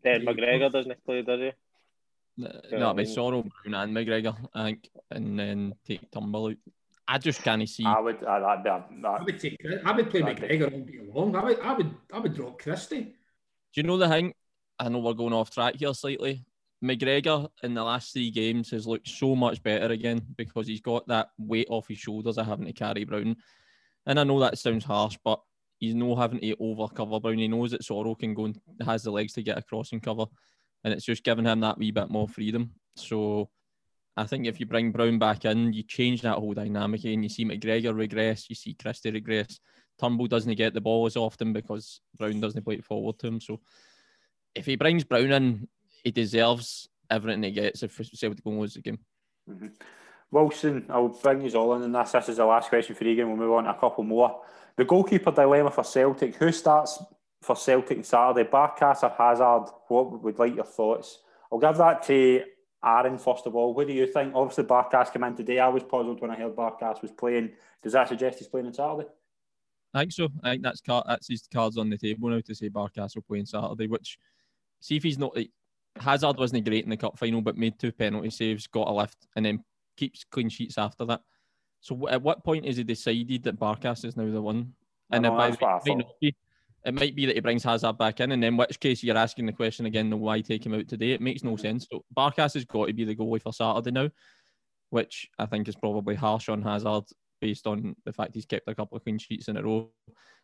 [0.04, 1.52] Then McGregor doesn't play, does he?
[2.38, 6.58] No, no, I mean, Soro, Brown, and McGregor, I think, and then take Turnbull out.
[7.08, 7.86] I just can't see.
[7.86, 8.24] I would.
[8.24, 9.58] Uh, that'd be a, I that, would take.
[9.86, 11.36] I would play McGregor all day long.
[11.36, 11.60] I would.
[11.62, 11.96] I would.
[12.14, 13.16] I would drop Christie.
[13.74, 14.34] Do you know the thing?
[14.80, 16.46] I know we're going off track here slightly.
[16.84, 21.08] McGregor in the last three games has looked so much better again because he's got
[21.08, 23.36] that weight off his shoulders of having to carry Brown.
[24.06, 25.42] And I know that sounds harsh, but
[25.80, 27.40] he's no having to overcover Brown.
[27.40, 30.26] He knows that Soro can go and has the legs to get across and cover.
[30.84, 32.72] And it's just giving him that wee bit more freedom.
[32.96, 33.50] So
[34.16, 37.30] I think if you bring Brown back in, you change that whole dynamic and you
[37.30, 39.60] see McGregor regress, you see Christie regress.
[40.00, 43.42] Turnbull doesn't get the ball as often because Brown doesn't play it forward to him.
[43.42, 43.60] So
[44.56, 45.68] if he brings Brown in,
[46.04, 49.00] he deserves everything he gets if Celtic go and lose the game.
[49.50, 49.68] Mm-hmm.
[50.32, 52.12] Wilson, I'll bring you all in on this.
[52.12, 53.28] This is the last question for Regan.
[53.28, 54.42] We'll move on to a couple more.
[54.76, 56.36] The goalkeeper dilemma for Celtic.
[56.36, 57.02] Who starts
[57.42, 58.50] for Celtic on Saturday?
[58.50, 59.72] Barkas or Hazard?
[59.88, 61.20] What would like your thoughts?
[61.52, 62.44] I'll give that to
[62.84, 63.74] Aaron first of all.
[63.74, 64.34] What do you think?
[64.36, 65.60] Obviously, Barkas came in today.
[65.60, 67.52] I was puzzled when I heard Barkas was playing.
[67.84, 69.08] Does that suggest he's playing on Saturday?
[69.94, 70.30] I think so.
[70.44, 73.24] I think that's car- that's his cards on the table now to say Barkas will
[73.24, 73.88] play on Saturday.
[73.88, 74.18] Which,
[74.80, 75.52] see if he's not like
[75.98, 79.28] Hazard wasn't great in the cup final, but made two penalty saves, got a lift,
[79.36, 79.64] and then
[79.96, 81.22] keeps clean sheets after that.
[81.82, 84.74] So w- at what point is he decided that Barkas is now the one?
[85.10, 85.50] And I it know, by
[85.84, 86.36] the way,
[86.88, 87.06] it might be.
[87.06, 89.46] It might be that he brings Hazard back in, and in which case you're asking
[89.46, 91.12] the question again: why take him out today?
[91.12, 91.88] It makes no sense.
[91.92, 94.10] So Barkas has got to be the goalie for Saturday now,
[94.90, 97.04] which I think is probably harsh on Hazard
[97.42, 99.92] based on the fact he's kept a couple of clean sheets in a row.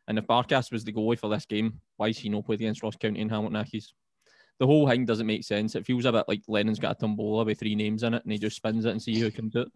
[0.07, 2.83] And if Barkas was the goalie for this game, why is he not played against
[2.83, 3.93] Ross County and Hamilton Accies?
[4.59, 5.75] The whole thing doesn't make sense.
[5.75, 8.31] It feels a bit like Lennon's got a tombola with three names in it, and
[8.31, 9.71] he just spins it and see who can do it.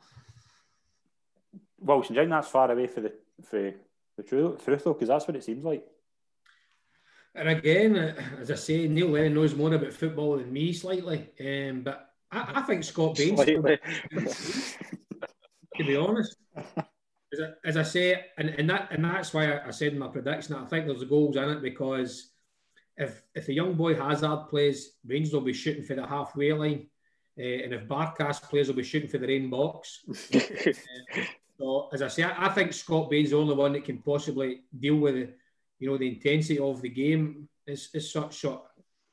[1.86, 3.14] Do you think that's far away for the
[3.44, 3.74] for
[4.18, 4.94] the truth, truth though?
[4.94, 5.86] Because that's what it seems like.
[7.38, 11.30] And again, uh, as I say, Neil Lennon knows more about football than me slightly.
[11.40, 13.80] Um, but I, I think Scott Bain's, to
[15.78, 19.94] be honest, as I, as I say, and, and that and that's why I, said
[19.94, 22.32] in my prediction that I think there's goals in it because
[22.98, 26.88] if if a young boy Hazard plays, Rangers will be shooting for the halfway line,
[27.40, 30.04] uh, and if Barkas plays, they'll be shooting for their own box.
[31.58, 34.62] So as I say, I, I think Scott Bain's the only one that can possibly
[34.80, 35.34] deal with the,
[35.80, 37.50] you know, the intensity of the game.
[37.66, 38.64] Is is such shot.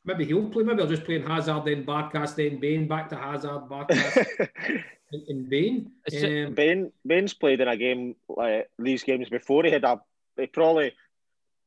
[0.05, 0.63] Maybe he'll play.
[0.63, 4.27] Maybe I'll just play in Hazard, then Barkas, then Bain, back to Hazard, Barkas,
[5.13, 5.91] and, and Bain.
[6.07, 9.65] It's Um, Ben Ben's played in a game like these games before.
[9.65, 10.01] He had a
[10.37, 10.93] he probably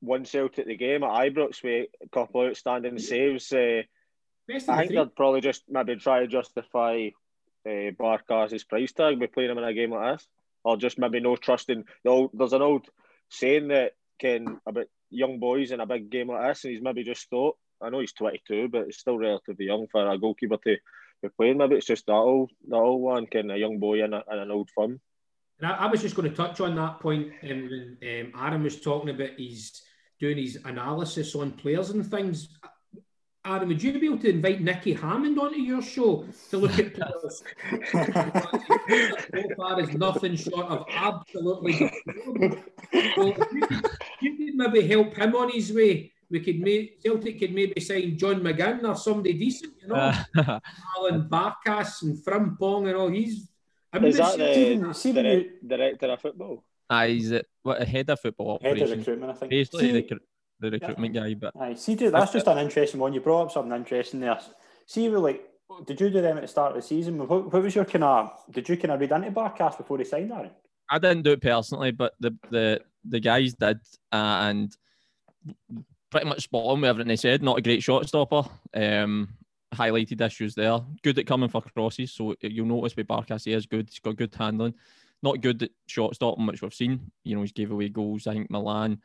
[0.01, 3.51] won Celtic the game at Ibrox with a couple of outstanding saves.
[3.51, 3.81] Uh,
[4.47, 4.97] best I think three.
[4.97, 7.09] they'd probably just maybe try to justify
[7.65, 10.27] uh, Barkas' price tag by playing him in a game like this,
[10.63, 11.83] or just maybe no trusting.
[12.03, 12.87] The old, there's an old
[13.29, 17.03] saying that can about young boys in a big game like this, and he's maybe
[17.03, 17.57] just thought.
[17.81, 20.77] I know he's 22, but he's still relatively young for a goalkeeper to
[21.21, 21.57] be playing.
[21.57, 24.39] Maybe it's just that old, that old one, can a young boy in, a, in
[24.39, 24.99] an old firm.
[25.59, 28.63] And I, I was just going to touch on that point um, when um, Aaron
[28.63, 29.81] was talking about he's
[30.19, 32.49] doing his analysis on players and things.
[33.45, 36.93] Aaron, would you be able to invite Nicky Hammond onto your show to look at
[36.93, 37.43] players?
[39.31, 41.73] so far is nothing short of absolutely.
[41.73, 41.89] So
[42.91, 43.85] if you could
[44.57, 46.11] maybe help him on his way.
[46.29, 50.59] We could make Celtic could maybe sign John McGinn or somebody decent, you know, Uh,
[50.97, 53.07] Alan Barkas and Frimpong and all.
[53.09, 53.47] He's.
[53.93, 56.63] I'm Is that Stephen- the Stephen, direct, you- director of football?
[56.89, 57.45] aye, he's it.
[57.63, 58.97] What a head of football Head of operations.
[59.07, 59.49] recruitment, I think.
[59.51, 60.19] Basically, See- the, recru-
[60.59, 63.13] the recruitment guy, but Aye, see, dude, that's just an interesting one.
[63.13, 64.37] You brought up something interesting there.
[64.85, 65.43] See, we like,
[65.85, 67.17] did you do them at the start of the season?
[67.25, 68.31] What, what was your kind of?
[68.51, 70.51] Did you kind of read into Barkas before he signed Aaron?
[70.89, 73.79] I didn't do it personally, but the the the guys did,
[74.11, 74.75] uh, and
[76.09, 77.43] pretty much spot on with everything they said.
[77.43, 78.43] Not a great shot stopper.
[78.73, 79.29] Um,
[79.73, 80.79] highlighted issues there.
[81.03, 83.89] Good at coming for crosses, so you'll notice with Barkas he is good.
[83.89, 84.73] He's got good handling.
[85.23, 87.11] Not good at shot stopping, which we've seen.
[87.23, 88.27] You know, he's gave away goals.
[88.27, 89.01] I think Milan.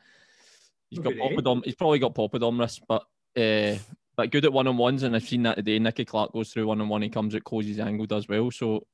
[0.89, 1.31] He's got Not?
[1.31, 1.65] Popadom.
[1.65, 3.03] He's probably got Popadom wrist, but
[3.35, 3.77] uh,
[4.15, 5.03] but good at one on ones.
[5.03, 5.79] And I've seen that today.
[5.79, 7.01] Nicky Clark goes through one on one.
[7.01, 8.51] He comes out, closes angle, does well.
[8.51, 8.85] So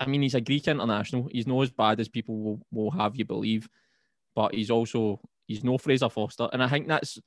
[0.00, 1.28] I mean, he's a Greek international.
[1.30, 3.68] He's not as bad as people will, will have you believe,
[4.34, 7.18] but he's also he's no Fraser Forster, and I think that's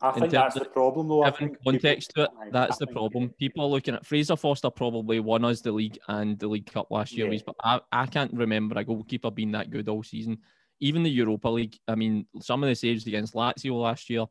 [0.00, 1.22] I think that's the problem, though.
[1.24, 2.52] I giving think context people- to it.
[2.52, 3.30] That's I the think- problem.
[3.38, 6.90] People are looking at Fraser Forster probably won us the league and the League Cup
[6.90, 7.40] last year, Yeah.
[7.44, 10.38] but I, I can't remember a goalkeeper being that good all season.
[10.80, 11.76] Even the Europa League.
[11.88, 14.26] I mean, some of the saves against Lazio last year,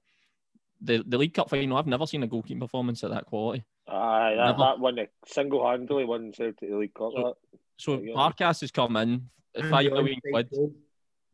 [0.79, 1.75] the the League Cup final.
[1.77, 3.65] I've never seen a goalkeeping performance at that quality.
[3.89, 4.57] Aye, that, Never.
[4.59, 7.11] that one uh, single handedly won Celtic the League Cup.
[7.13, 7.59] So- that.
[7.79, 8.13] So Yeah.
[8.15, 10.49] Barkas has come in at And five the million onside quid.
[10.51, 10.73] goal.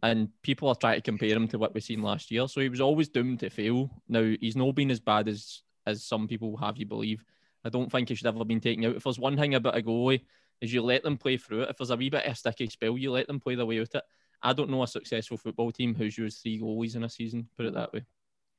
[0.04, 2.48] And people are trying to compare him to what we've seen last year.
[2.48, 3.90] So he was always doomed to fail.
[4.08, 7.24] Now he's not been as bad as as some people have you believe.
[7.66, 8.96] I don't think he should ever been taken out.
[8.96, 10.22] If there's one thing about a goalie,
[10.62, 11.70] is you let them play through it.
[11.70, 13.82] If there's a wee bit of a sticky spell, you let them play their way
[13.82, 14.04] out it.
[14.42, 17.48] I don't know a successful football team who's used three goalies in a season.
[17.58, 18.06] Put it that way.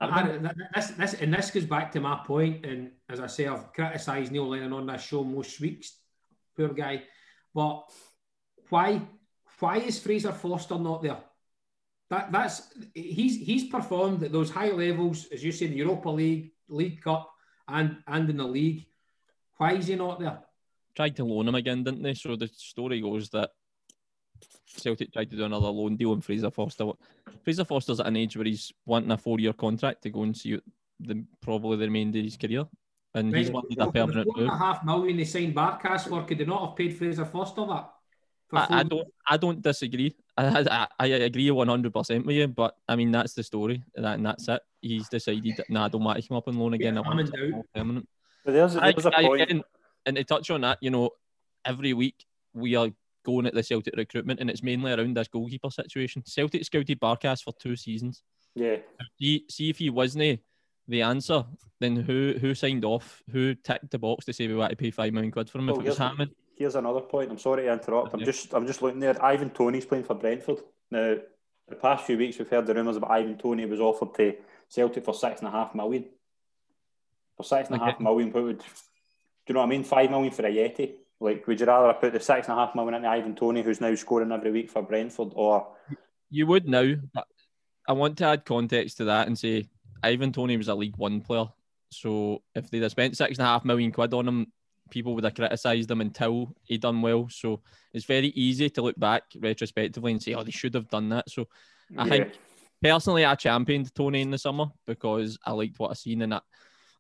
[0.01, 3.73] And this, this, and this goes back to my point, and as I say, I've
[3.73, 5.99] criticised Neil Lennon on this show most weeks.
[6.57, 7.05] Poor guy,
[7.55, 7.85] but
[8.69, 9.01] why?
[9.61, 11.19] Why is Fraser Forster not there?
[12.11, 16.53] That that's he's he's performed at those high levels, as you say, the Europa League,
[16.69, 17.31] League Cup,
[17.69, 18.87] and and in the league.
[19.57, 20.41] Why is he not there?
[20.95, 22.15] Tried to loan him again, didn't they?
[22.15, 23.51] So the story goes that
[24.67, 26.93] Celtic tried to do another loan deal, and Fraser Forster.
[27.43, 30.61] Fraser Forster's at an age where he's wanting a four-year contract to go and see
[31.01, 32.67] the probably the remainder of his career,
[33.15, 33.39] and right.
[33.39, 34.49] he's wanted a permanent move.
[34.49, 36.25] a half million they signed Barkas for.
[36.25, 37.94] Could they not have paid Fraser Forster that?
[38.53, 39.09] I, I, don't.
[39.29, 40.15] I don't disagree.
[40.37, 43.83] I, I, I agree one hundred percent with you, but I mean that's the story,
[43.95, 44.61] that, and that's it.
[44.81, 45.63] He's decided.
[45.69, 46.95] Nah, I don't want to come up on loan again.
[46.95, 48.09] Yeah, I want permanent.
[48.45, 49.43] But there's, there's a point.
[49.43, 49.63] Again,
[50.07, 51.11] and to touch on that, you know,
[51.65, 52.91] every week we are
[53.25, 56.23] going at the Celtic recruitment, and it's mainly around this goalkeeper situation.
[56.27, 58.23] Celtic scouted Barkas for two seasons.
[58.55, 58.77] Yeah.
[59.19, 60.37] See, see if he wasn't eh,
[60.87, 61.45] the answer,
[61.81, 63.23] then who who signed off?
[63.31, 65.67] Who ticked the box to say we want to pay five million quid for him?
[65.67, 66.31] Well, if it was Hammond.
[66.57, 67.31] Here's another point.
[67.31, 68.15] I'm sorry to interrupt.
[68.15, 68.27] I'm yeah.
[68.27, 69.23] just I'm just looking there.
[69.23, 70.59] Ivan Toney's playing for Brentford
[70.91, 71.17] now.
[71.67, 74.35] The past few weeks, we've heard the rumours about Ivan Toney was offered to
[74.69, 76.05] Celtic for six and a half million.
[77.39, 78.65] For six and a half million, what would do
[79.49, 79.85] you know what I mean?
[79.85, 80.93] Five million for a Yeti.
[81.21, 83.81] Like, would you rather put the six and a half million into Ivan Toney, who's
[83.81, 85.69] now scoring every week for Brentford, or
[86.31, 86.95] you would now?
[87.87, 89.69] I want to add context to that and say
[90.03, 91.47] Ivan Toney was a League One player,
[91.91, 94.53] so if they'd have spent six and a half million quid on him,
[94.91, 97.29] people would have criticised him until he done well.
[97.31, 97.63] So
[97.93, 101.31] it's very easy to look back retrospectively and say, "Oh, they should have done that."
[101.31, 101.49] So
[101.97, 102.11] I yeah.
[102.11, 102.33] think
[102.83, 106.43] personally, I championed Toney in the summer because I liked what I seen in that.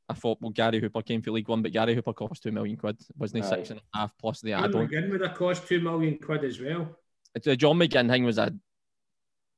[0.08, 2.76] I thought, well, Gary Hooper came for League One, but Gary Hooper cost two million
[2.76, 3.50] quid, wasn't he?
[3.50, 3.58] Right.
[3.58, 4.88] Six and a half plus the add-on.
[4.88, 6.98] McGinn would have cost two million quid as well.
[7.42, 8.54] The John McGinn thing was a,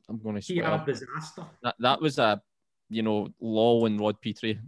[0.08, 1.44] I'm going to say, a disaster.
[1.62, 2.40] That that was a,
[2.88, 4.60] you know, Law and Rod Petrie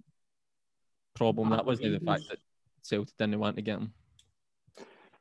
[1.14, 1.50] problem.
[1.50, 2.38] That, that wasn't the fact that
[2.82, 3.92] Celtic didn't want to get him.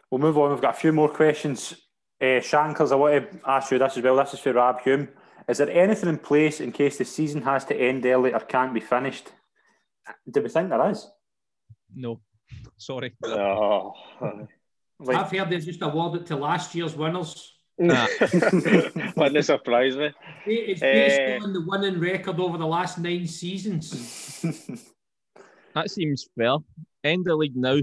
[0.10, 0.52] We'll move on.
[0.52, 1.76] We've got a few more questions.
[2.22, 4.16] Uh, Shankers, I want to ask you this as well.
[4.16, 5.10] This is for Rab Hume.
[5.48, 8.74] Is there anything in place in case the season has to end early or can't
[8.74, 9.30] be finished?
[10.30, 11.08] Do we think there is?
[11.94, 12.22] No.
[12.78, 13.16] Sorry.
[13.26, 13.94] Oh.
[15.00, 17.54] like, I've heard they just awarded to last year's winners.
[17.78, 20.12] Wouldn't surprise me.
[20.48, 24.42] It's based uh, on the winning record over the last nine seasons.
[25.76, 26.56] that seems fair.
[27.08, 27.80] End the league now.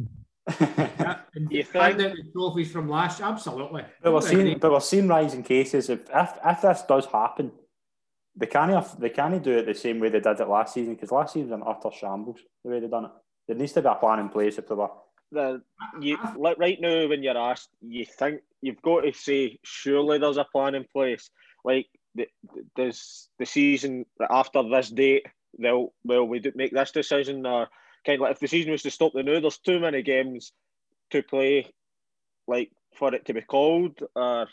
[0.61, 1.19] yeah,
[1.51, 3.21] you think the trophies from last?
[3.21, 3.85] Absolutely.
[4.03, 5.89] But we're seeing, but we're seeing rising cases.
[5.89, 7.53] If if, if this does happen,
[8.37, 11.13] they can't they can't do it the same way they did it last season because
[11.13, 13.11] last season was an utter shambles the way they done it.
[13.49, 14.91] There needs to be a plan in place if they were.
[15.33, 15.63] The,
[16.01, 20.37] you, like right now, when you're asked, you think you've got to say, surely there's
[20.37, 21.31] a plan in place.
[21.65, 22.29] Like, the,
[22.77, 25.27] does the season after this date,
[25.59, 27.69] they'll well, we do make this decision, or
[28.05, 30.53] kind of like if the season was to stop the new, there's too many games
[31.11, 31.73] to play,
[32.47, 34.49] like for it to be called, or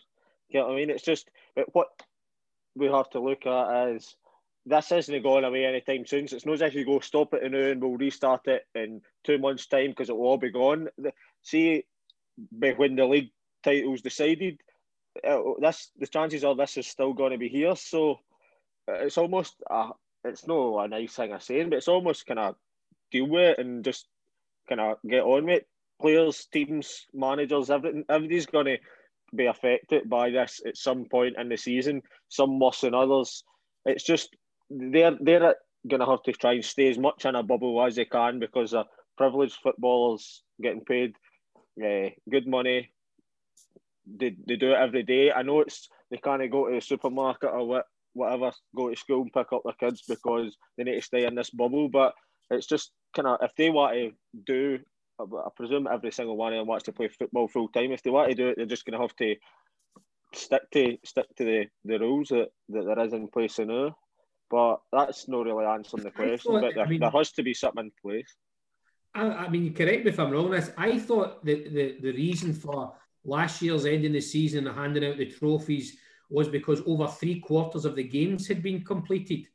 [0.49, 0.89] you know what I mean?
[0.89, 1.87] It's just, but what
[2.75, 4.15] we have to look at is
[4.65, 6.27] this isn't going away anytime soon.
[6.27, 9.01] So it's not as if you go stop it now and we'll restart it in
[9.23, 10.89] two months' time because it will all be gone.
[11.41, 11.83] See,
[12.57, 13.31] when the league
[13.63, 14.59] titles decided,
[15.27, 17.75] uh, this the chances are this is still going to be here.
[17.75, 18.19] So
[18.87, 19.89] uh, it's almost a,
[20.23, 22.55] it's no a nice thing I'm saying, but it's almost kind of
[23.11, 24.07] deal with it and just
[24.67, 25.67] kind of get on with it.
[26.01, 28.03] Players, teams, managers, everything.
[28.09, 28.77] Everybody's going to
[29.35, 33.43] be affected by this at some point in the season, some worse than others.
[33.85, 34.35] It's just
[34.69, 35.55] they're they're
[35.87, 38.39] going to have to try and stay as much in a bubble as they can
[38.39, 38.85] because they're
[39.17, 41.15] privileged footballers getting paid
[41.83, 42.91] uh, good money.
[44.05, 45.31] They, they do it every day.
[45.31, 49.21] I know it's they can't go to the supermarket or what, whatever, go to school
[49.21, 51.87] and pick up their kids because they need to stay in this bubble.
[51.89, 52.13] But
[52.51, 54.11] it's just kind of if they want to
[54.45, 54.79] do
[55.19, 57.91] I presume every single one of them wants to play football full time.
[57.91, 59.35] If they want to do it, they're just going to have to
[60.33, 63.95] stick to stick to the, the rules that, that there is in place now.
[64.49, 66.53] But that's not really answering the question.
[66.53, 68.35] Thought, but there, I mean, there has to be something in place.
[69.13, 70.51] I, I mean, correct me if I'm wrong.
[70.51, 72.93] This I thought the, the the reason for
[73.23, 75.97] last year's ending the season and handing out the trophies
[76.29, 79.45] was because over three quarters of the games had been completed.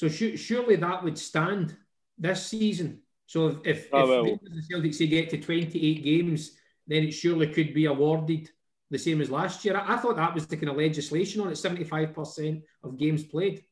[0.00, 1.76] So surely that would stand
[2.16, 3.02] this season.
[3.26, 6.52] So if, if, oh, if ah, the Celtic say get to 28 games,
[6.86, 8.48] then it surely could be awarded
[8.90, 9.76] the same as last year.
[9.76, 13.62] I, I thought that was the kind of legislation on it, 75% of games played.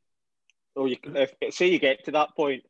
[0.76, 2.62] Oh, you if say you get to that point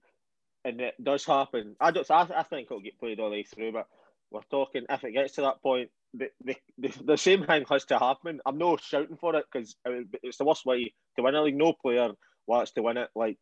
[0.64, 2.08] and it does happen, I don't.
[2.12, 3.72] I, I think it'll get played all the way through.
[3.72, 3.88] But
[4.30, 7.86] we're talking if it gets to that point, the, the, the, the same thing has
[7.86, 8.40] to happen.
[8.46, 9.74] I'm not shouting for it because
[10.22, 11.56] it's the worst way to win a league.
[11.56, 12.12] No player
[12.46, 13.38] wants to win it like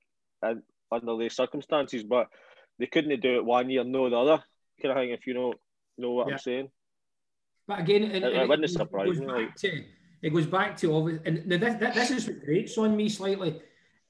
[0.52, 2.28] in, under these circumstances, but
[2.78, 4.42] they couldn't do it one year, no the other.
[4.80, 5.54] Kind of thing, if you know
[5.98, 6.34] know what yeah.
[6.34, 6.68] I'm saying.
[7.66, 9.26] But again, and, it, it, wouldn't surprise me.
[9.26, 9.56] Like.
[9.56, 9.84] To,
[10.22, 13.60] it goes back to obvious, and this, this is what grates on me slightly.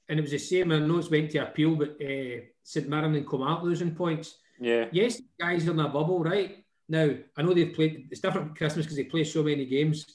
[0.09, 0.71] And it was the same.
[0.71, 4.37] I know it's went to appeal, but uh, St Mirren and Kilmarnock losing points.
[4.59, 4.85] Yeah.
[4.91, 6.63] Yes, guys are in a bubble, right?
[6.87, 8.07] Now I know they've played.
[8.09, 10.05] It's different Christmas because they play so many games.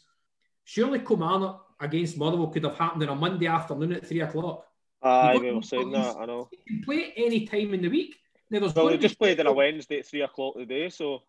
[0.64, 4.64] Surely Kilmarnock against Motherwell could have happened on a Monday afternoon at three o'clock.
[5.02, 6.16] I was saying that.
[6.16, 6.48] I know.
[6.52, 8.16] You can play any time in the week.
[8.50, 11.22] Now, well, they just played on a Wednesday at three o'clock today, so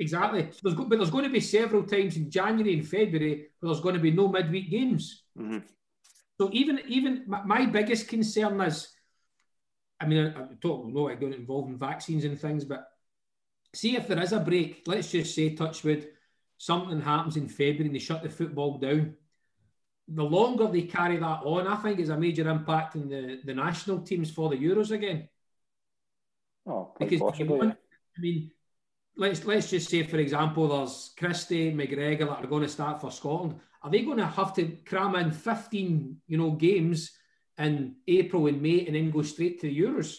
[0.00, 0.48] Exactly.
[0.50, 3.82] So there's, but there's going to be several times in January and February where there's
[3.82, 5.24] going to be no midweek games.
[5.38, 5.58] Mm-hmm.
[6.40, 8.88] So even even my, my, biggest concern is,
[10.00, 12.88] I mean, I, I don't know I don't involve in vaccines and things, but
[13.74, 14.84] see if there is a break.
[14.86, 16.08] Let's just say Touchwood,
[16.56, 19.16] something happens in February and they shut the football down.
[20.12, 23.54] The longer they carry that on, I think is a major impact in the, the
[23.54, 25.28] national teams for the Euros again.
[26.66, 27.58] Oh, because possibly.
[27.58, 27.76] Want,
[28.16, 28.50] I mean,
[29.16, 33.10] let's let's just say, for example, there's Christie, McGregor that are going to start for
[33.10, 33.60] Scotland.
[33.82, 37.12] Are they going to have to cram in 15, you know, games
[37.56, 40.16] in April and May and then go straight to the Euros?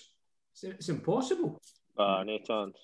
[0.54, 1.62] It's, it's impossible.
[1.98, 2.78] Uh, no chance.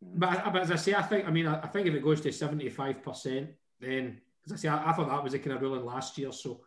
[0.00, 2.20] But, but as I say, I think I mean I, I think if it goes
[2.22, 3.50] to seventy five percent,
[3.80, 6.32] then as I say, I, I, thought that was the kind of ruling last year.
[6.32, 6.60] So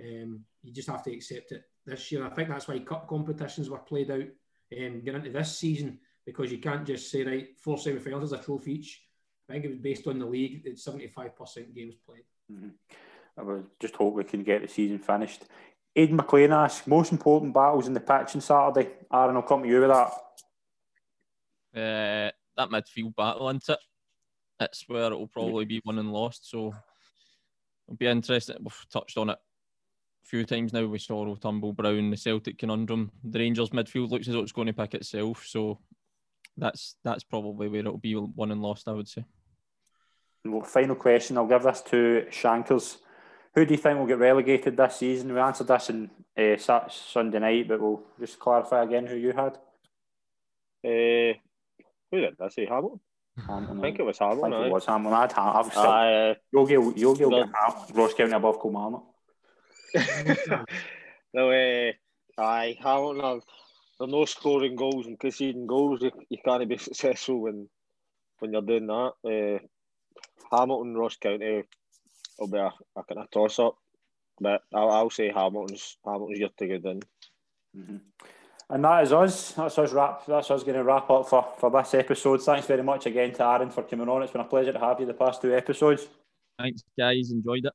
[0.00, 2.24] um, you just have to accept it this year.
[2.24, 6.52] I think that's why cup competitions were played out um, getting into this season because
[6.52, 9.02] you can't just say, right, four semi-finals is a trophy each.
[9.48, 12.24] I think it was based on the league, it's 75% games played.
[12.52, 12.68] Mm-hmm.
[13.38, 15.44] I would just hope we can get the season finished.
[15.96, 18.90] Aidan McLean asks, most important battles in the pitch on Saturday.
[19.12, 20.12] Aaron, I'll come to you with that.
[21.74, 23.78] Uh, that midfield battle, isn't it?
[24.60, 26.50] It's where it will probably be won and lost.
[26.50, 26.74] So
[27.88, 28.56] it'll be interesting.
[28.60, 33.10] We've touched on it a few times now with Soro, Turnbull, Brown, the Celtic conundrum.
[33.24, 35.44] The Rangers midfield looks as though it's going to pick itself.
[35.46, 35.78] So
[36.56, 38.88] that's that's probably where it'll be won and lost.
[38.88, 39.24] I would say.
[40.44, 41.38] Well, final question.
[41.38, 42.98] I'll give this to Shankers.
[43.54, 45.32] Who do you think will get relegated this season?
[45.32, 49.58] We answered this in uh, Sunday night, but we'll just clarify again who you had.
[50.84, 51.34] Uh,
[52.10, 52.66] who did I say?
[52.66, 53.00] Hamilton.
[53.48, 54.52] I think it was Hamilton.
[54.52, 55.18] I think it was Hamilton.
[55.18, 55.56] I'd have.
[55.56, 56.98] I've still, uh, you'll get.
[56.98, 57.28] You'll get.
[57.28, 59.04] Well, Ross County above Kilmarnock.
[61.34, 61.92] no, uh,
[62.38, 63.42] aye, Hamilton
[63.98, 66.02] they're no scoring goals and conceding goals.
[66.02, 67.68] You, you can't be successful when
[68.38, 69.12] when you're doing that.
[69.24, 69.58] Uh,
[70.56, 71.64] Hamilton, Ross County
[72.38, 73.76] will be a, a kind of toss up,
[74.40, 77.00] but I'll, I'll say Hamilton's Hamilton's yet to get in.
[77.76, 77.96] Mm-hmm.
[78.70, 79.52] And that is us.
[79.52, 80.26] That's us wrap.
[80.26, 82.42] That's us going to wrap up for, for this episode.
[82.42, 84.22] Thanks very much again to Aaron for coming on.
[84.22, 86.06] It's been a pleasure to have you the past two episodes.
[86.58, 87.30] Thanks, guys.
[87.30, 87.72] Enjoyed it.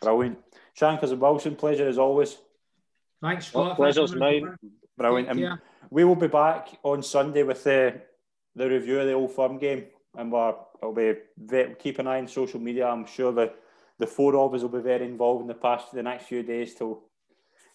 [0.00, 0.38] Brilliant.
[0.74, 2.38] Shankers and Wilson, pleasure as always.
[3.20, 3.66] Thanks, Scott.
[3.66, 4.56] Well, pleasure's mine.
[4.96, 5.28] Brilliant.
[5.28, 5.58] And
[5.90, 8.00] we will be back on Sunday with the
[8.54, 9.84] the review of the Old Firm game,
[10.16, 12.86] and we're, will be very, keep an eye on social media.
[12.88, 13.52] I'm sure the
[13.98, 16.74] the four of us will be very involved in the past the next few days
[16.74, 17.02] too.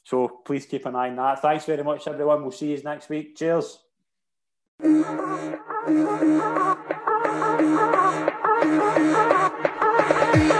[0.04, 1.42] So please keep an eye on that.
[1.42, 2.42] Thanks very much, everyone.
[2.42, 3.36] We'll see you next week.
[3.36, 3.80] Cheers.